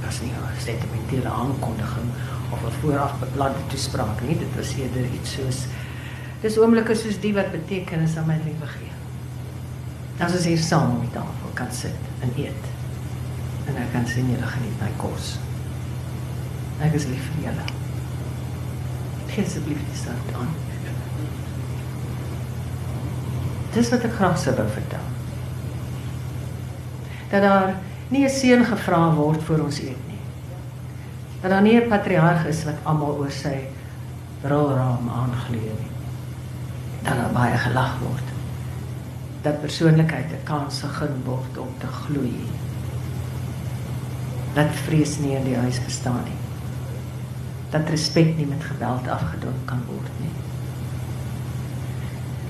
[0.09, 2.11] Is nie 'n sentimentele aankondiging
[2.53, 5.67] of 'n vooraf beplande toespraak nie, dit was eerder iets soos
[6.43, 8.93] dis oomblikke soos die wat betekenis aan my lewe gee.
[10.19, 12.71] Dan as ons hier saam om die tafel kan sit en eet.
[13.67, 15.37] En ek kan sien julle geniet my kos.
[16.85, 17.67] Ek is lief vir julle.
[19.33, 20.53] Gee asseblief die sout aan.
[23.77, 25.09] Dis wat ek graag sou wou vertel.
[27.33, 27.75] Dat daar
[28.09, 30.23] nie 'n seun gevra word vir ons eet nie.
[31.43, 33.69] Dat daar nie 'n patriarg is wat almal oor sy
[34.43, 35.93] rolraam aangeleë nie.
[37.03, 38.29] Dat daar baie gelag word.
[39.43, 42.49] Dat persoonlikheid 'n kans gegee word om te gloei.
[44.55, 46.46] Dat vrees nie in die huis bestaan nie.
[47.77, 50.37] Dat respek nie met geweld afgedwing kan word nie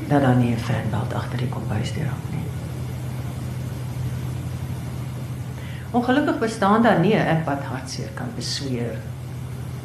[0.08, 2.44] dat daar nie 'n fanbelt agter die kombuisdeur hang nie.
[5.90, 8.98] Ongelukkig bestaan daar nie 'n app wat hartseer kan besweer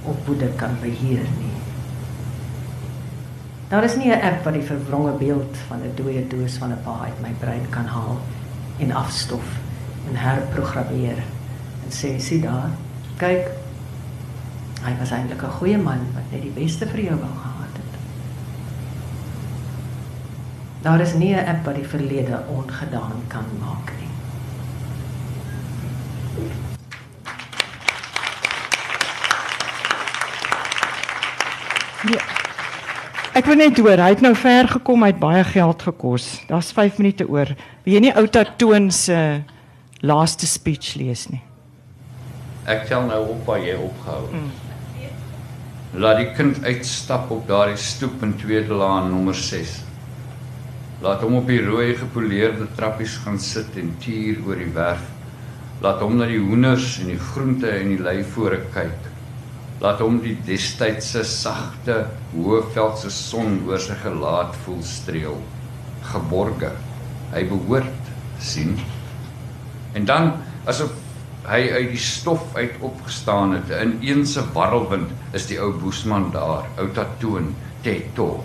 [0.03, 1.57] of woede kan beheer nie.
[3.67, 6.81] Daar is nie 'n app wat die verwronge beeld van 'n dooie doos van 'n
[6.83, 8.19] pa uit my brein kan haal
[8.77, 9.59] en afstof
[10.09, 11.17] en herprogrammeer
[11.83, 12.69] en sê sien daar,
[13.17, 13.60] kyk
[14.81, 17.93] hy was eintlik 'n goeie man wat net die beste vir jou wou gehad het.
[20.81, 24.09] Daar is nie 'n app wat die verlede ongedaan kan maak nie.
[32.11, 32.21] Ja.
[33.33, 36.41] Ek wil net hoor, hy het nou ver gekom, hy het baie geld gekos.
[36.47, 37.53] Daar's 5 minute oor.
[37.83, 39.43] Wil jy nie Outa Toon se
[39.99, 41.41] laaste speech lees nie?
[42.65, 44.35] Ek tel nou op waar jy opgehou het.
[44.35, 44.60] Mm.
[45.91, 49.73] Laat die kind uitstap op daardie stoep in Tweede Laan nommer 6.
[51.03, 55.03] Laat hom op die rooi gepoleerde trappies gaan sit en tuur oor die werf.
[55.83, 59.09] Laat hom na die hoenders en die groente en die leivore kyk.
[59.83, 62.05] Laat hom die destydse sagte
[62.37, 65.43] Hoëveldse son oor sy gelaat voel streel.
[66.13, 66.71] Geborge.
[67.35, 68.77] Hy behoort sien.
[69.91, 70.95] En dan asof
[71.47, 76.29] hy uit die stof uit opgestaan het in een se warrelwind is die ou boesman
[76.33, 78.43] daar, ou tatoon, Tetto.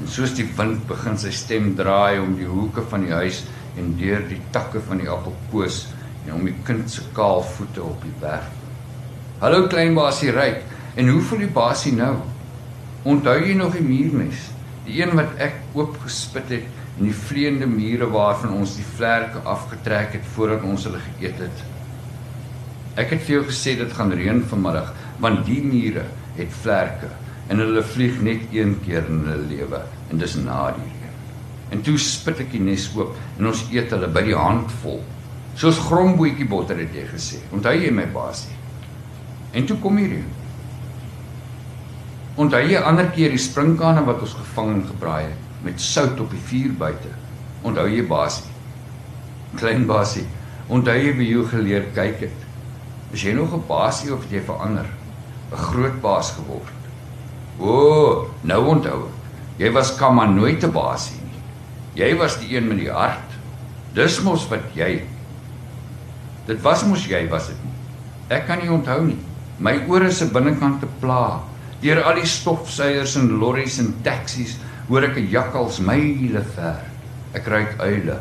[0.00, 3.42] En soos die wind begin sy stem draai om die hoeke van die huis
[3.76, 5.84] en deur die takke van die appelkoos
[6.24, 8.48] en om die kind se kaal voete op die berg.
[9.42, 10.62] Hallo klein basie ryk.
[10.96, 12.14] En hoe voel die basie nou?
[13.04, 14.46] Onthou jy nog die muurmes?
[14.86, 20.14] Die een wat ek oopgespit het en die vleiende mure waarvan ons die vlerke afgetrek
[20.16, 21.64] het voordat ons hulle geëet het.
[22.94, 24.92] Ek het vir jou gesê dit gaan reën vanmiddag
[25.22, 26.04] want die mure
[26.36, 27.08] het vlerke
[27.50, 29.80] en hulle vlieg net een keer in hulle lewe
[30.10, 31.16] en dis na die reën.
[31.74, 35.02] En toe spit ek die nes oop en ons eet hulle by die handvol.
[35.58, 37.40] Soos gromboetjie botter het jy gesê.
[37.54, 38.54] Onthou jy my basie?
[39.54, 40.22] En toe kom hier.
[42.38, 46.30] Onthou jy ander keer die sprinkane wat ons gevang en gebraai het met sout op
[46.34, 47.10] die vuur buite?
[47.66, 48.50] Onthou jy basie?
[49.58, 50.26] Klein basie,
[50.68, 52.43] onthou jy wie jy geleer kyk het?
[53.14, 54.86] Is jy nog 'n basie of jy verander?
[55.52, 56.74] 'n Groot baas geword.
[57.58, 59.14] O, oh, nou onthou ek.
[59.56, 61.42] Jy was kamma nooit 'n basie nie.
[61.94, 63.30] Jy was die een met die hart.
[63.94, 65.06] Dis mos wat jy.
[66.46, 67.74] Dit was mos jy was dit nie.
[68.28, 69.18] Ek kan nie onthou nie.
[69.58, 71.40] My ore se binnekant te pla.
[71.80, 74.56] Deur al die stofsuiers en lorries en taksies
[74.88, 76.82] hoor ek 'n jakkals myle ver.
[77.32, 78.18] Ek ruik uile.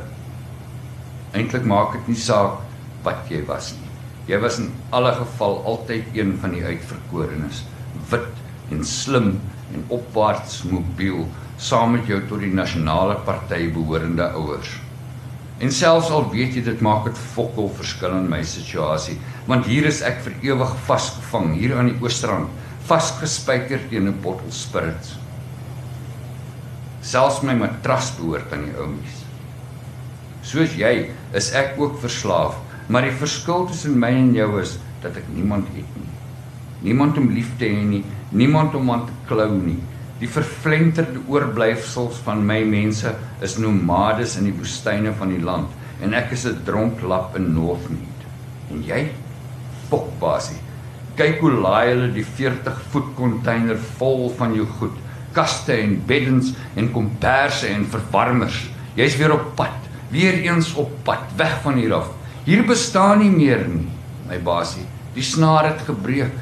[1.34, 2.62] Eintlik maak dit nie saak
[3.04, 3.83] wat jy was nie.
[4.28, 7.66] Jy was in alle geval altyd een van die uitverkorenes,
[8.10, 9.34] wit en slim
[9.74, 11.26] en opwaarts mobiel
[11.60, 14.72] saam met jou tot die nasionale party behorende ouers.
[15.60, 19.18] En selfs al weet jy dit maak dit fokol verskil in my situasie,
[19.48, 22.50] want hier is ek vir ewig vasgevang hier aan die Oostrand,
[22.88, 25.18] vasgespijker teen 'n bottel spirits.
[27.02, 29.24] Selfs my matras behoort aan die oumies.
[30.42, 32.56] Soos jy, is ek ook verslaaf
[32.88, 36.12] Maar die verskil tussen my en jou is dat ek niemand het nie.
[36.84, 38.04] Niemand om lief te hê nie,
[38.36, 39.80] niemand om aan te klou nie.
[40.20, 43.12] Die vervlenterde oorblyfsels van my mense
[43.44, 45.72] is nomades in die woestyne van die land
[46.04, 48.20] en ek is 'n dronklap in Northmead.
[48.72, 49.12] En jy?
[49.90, 50.60] Pokbasie.
[51.16, 54.96] Kyk hoe laai hulle die 40 voet container vol van jou goed.
[55.32, 58.70] Kaste en beddens en komperse en verwarmers.
[58.96, 59.78] Jy's weer op pad.
[60.10, 62.10] Weer eens op pad weg van hier af.
[62.44, 63.86] Hier bestaan nie meer nie,
[64.28, 64.84] my basie.
[65.16, 66.34] Die snaar het gebreek.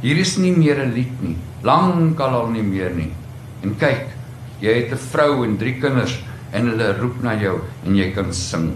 [0.00, 1.36] Hier is nie meer 'n lied nie.
[1.62, 3.12] Lankal al nie meer nie.
[3.62, 4.08] En kyk,
[4.60, 6.16] jy het 'n vrou en drie kinders
[6.52, 8.72] en hulle roep na jou en jy kan sing.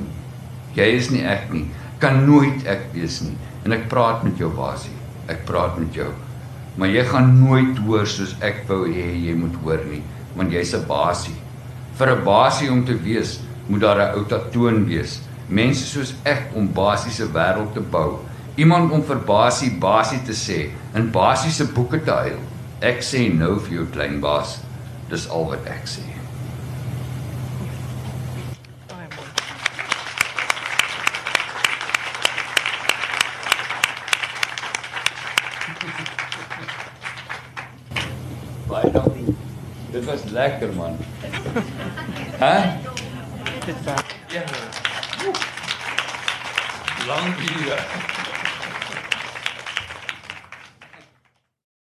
[0.74, 1.70] Jy is nie ek nie.
[1.98, 3.36] Kan nooit ek wees nie.
[3.64, 4.92] En ek praat met jou basie.
[5.26, 6.12] Ek praat met jou.
[6.76, 10.02] Maar jy gaan nooit hoor soos ek wou hê jy moet hoor nie,
[10.36, 11.34] want jy's 'n basie.
[11.96, 15.20] Vir 'n basie om te wees, moet daar 'n outatoon wees.
[15.48, 18.22] Mense soos ek om basiese wêreld te bou.
[18.56, 22.38] Iemand om vir basie basie te sê in basiese boeke te huil.
[22.80, 24.58] Ek sê nou vir jou klein baas,
[25.10, 26.04] dis al wat ek sê.
[38.70, 39.36] Baie dankie.
[39.92, 40.96] Dit was lekker man.
[42.42, 42.56] Hæ?
[43.66, 44.02] Dit was.
[44.32, 44.83] Ja.
[47.06, 48.13] Lang ure.